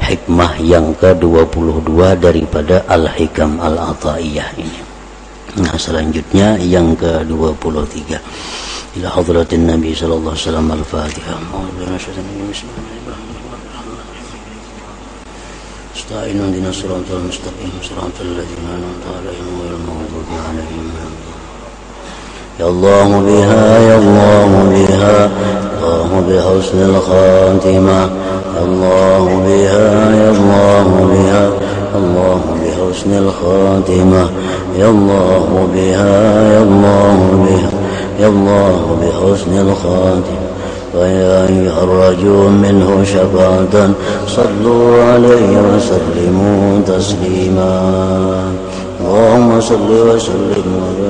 hikmah 0.00 0.58
yang 0.62 0.96
ke-22 0.96 2.18
daripada 2.18 2.82
Al-Hikam 2.88 3.60
Al-Ataiyah 3.60 4.48
ini. 4.58 4.80
Nah, 5.60 5.74
selanjutnya 5.74 6.56
yang 6.58 6.94
ke-23. 6.94 8.16
Ila 8.98 9.08
hadratin 9.14 9.70
Nabi 9.70 9.94
sallallahu 9.94 10.34
alaihi 10.34 10.46
wasallam 10.46 10.68
Al-Fatihah. 10.74 11.38
استعين 16.10 16.40
اهدنا 16.40 16.68
الصراط 16.68 17.06
المستقيم 17.12 17.72
صراط 17.82 18.16
الذين 18.20 18.64
انعمت 18.66 19.04
عليهم 19.16 19.60
غير 19.62 19.72
المغضوب 19.80 20.28
عليهم 20.48 20.90
يا 22.60 22.66
الله 22.68 23.08
بها 23.20 23.78
يا 23.78 23.96
الله 23.98 24.50
بها 24.74 25.30
الله 25.78 26.10
بحسن 26.28 26.78
الخاتمة 26.90 28.10
الله 28.63 29.23
بها 29.47 30.15
يا 30.15 30.29
الله 30.31 30.87
بها 31.13 31.49
الله 31.95 32.41
بحسن 32.61 33.11
الخاتمة 33.13 34.29
يا 34.79 34.89
الله 34.89 35.67
بها 35.75 36.53
يا 36.53 36.61
الله 36.63 37.17
بها 37.45 37.71
يا 38.19 38.27
الله 38.27 38.97
بحسن 39.01 39.53
الخاتمة. 39.67 40.45
ويا 40.95 41.47
أيها 41.47 41.83
الرجل 41.83 42.49
منه 42.63 43.03
شفاعة 43.03 43.89
صلوا 44.27 45.03
عليه 45.03 45.51
وسلموا 45.67 46.79
تسليما. 46.87 47.73
اللهم 49.01 49.61
صل 49.61 49.91
وسلم 49.91 50.67
وبارك 50.81 51.04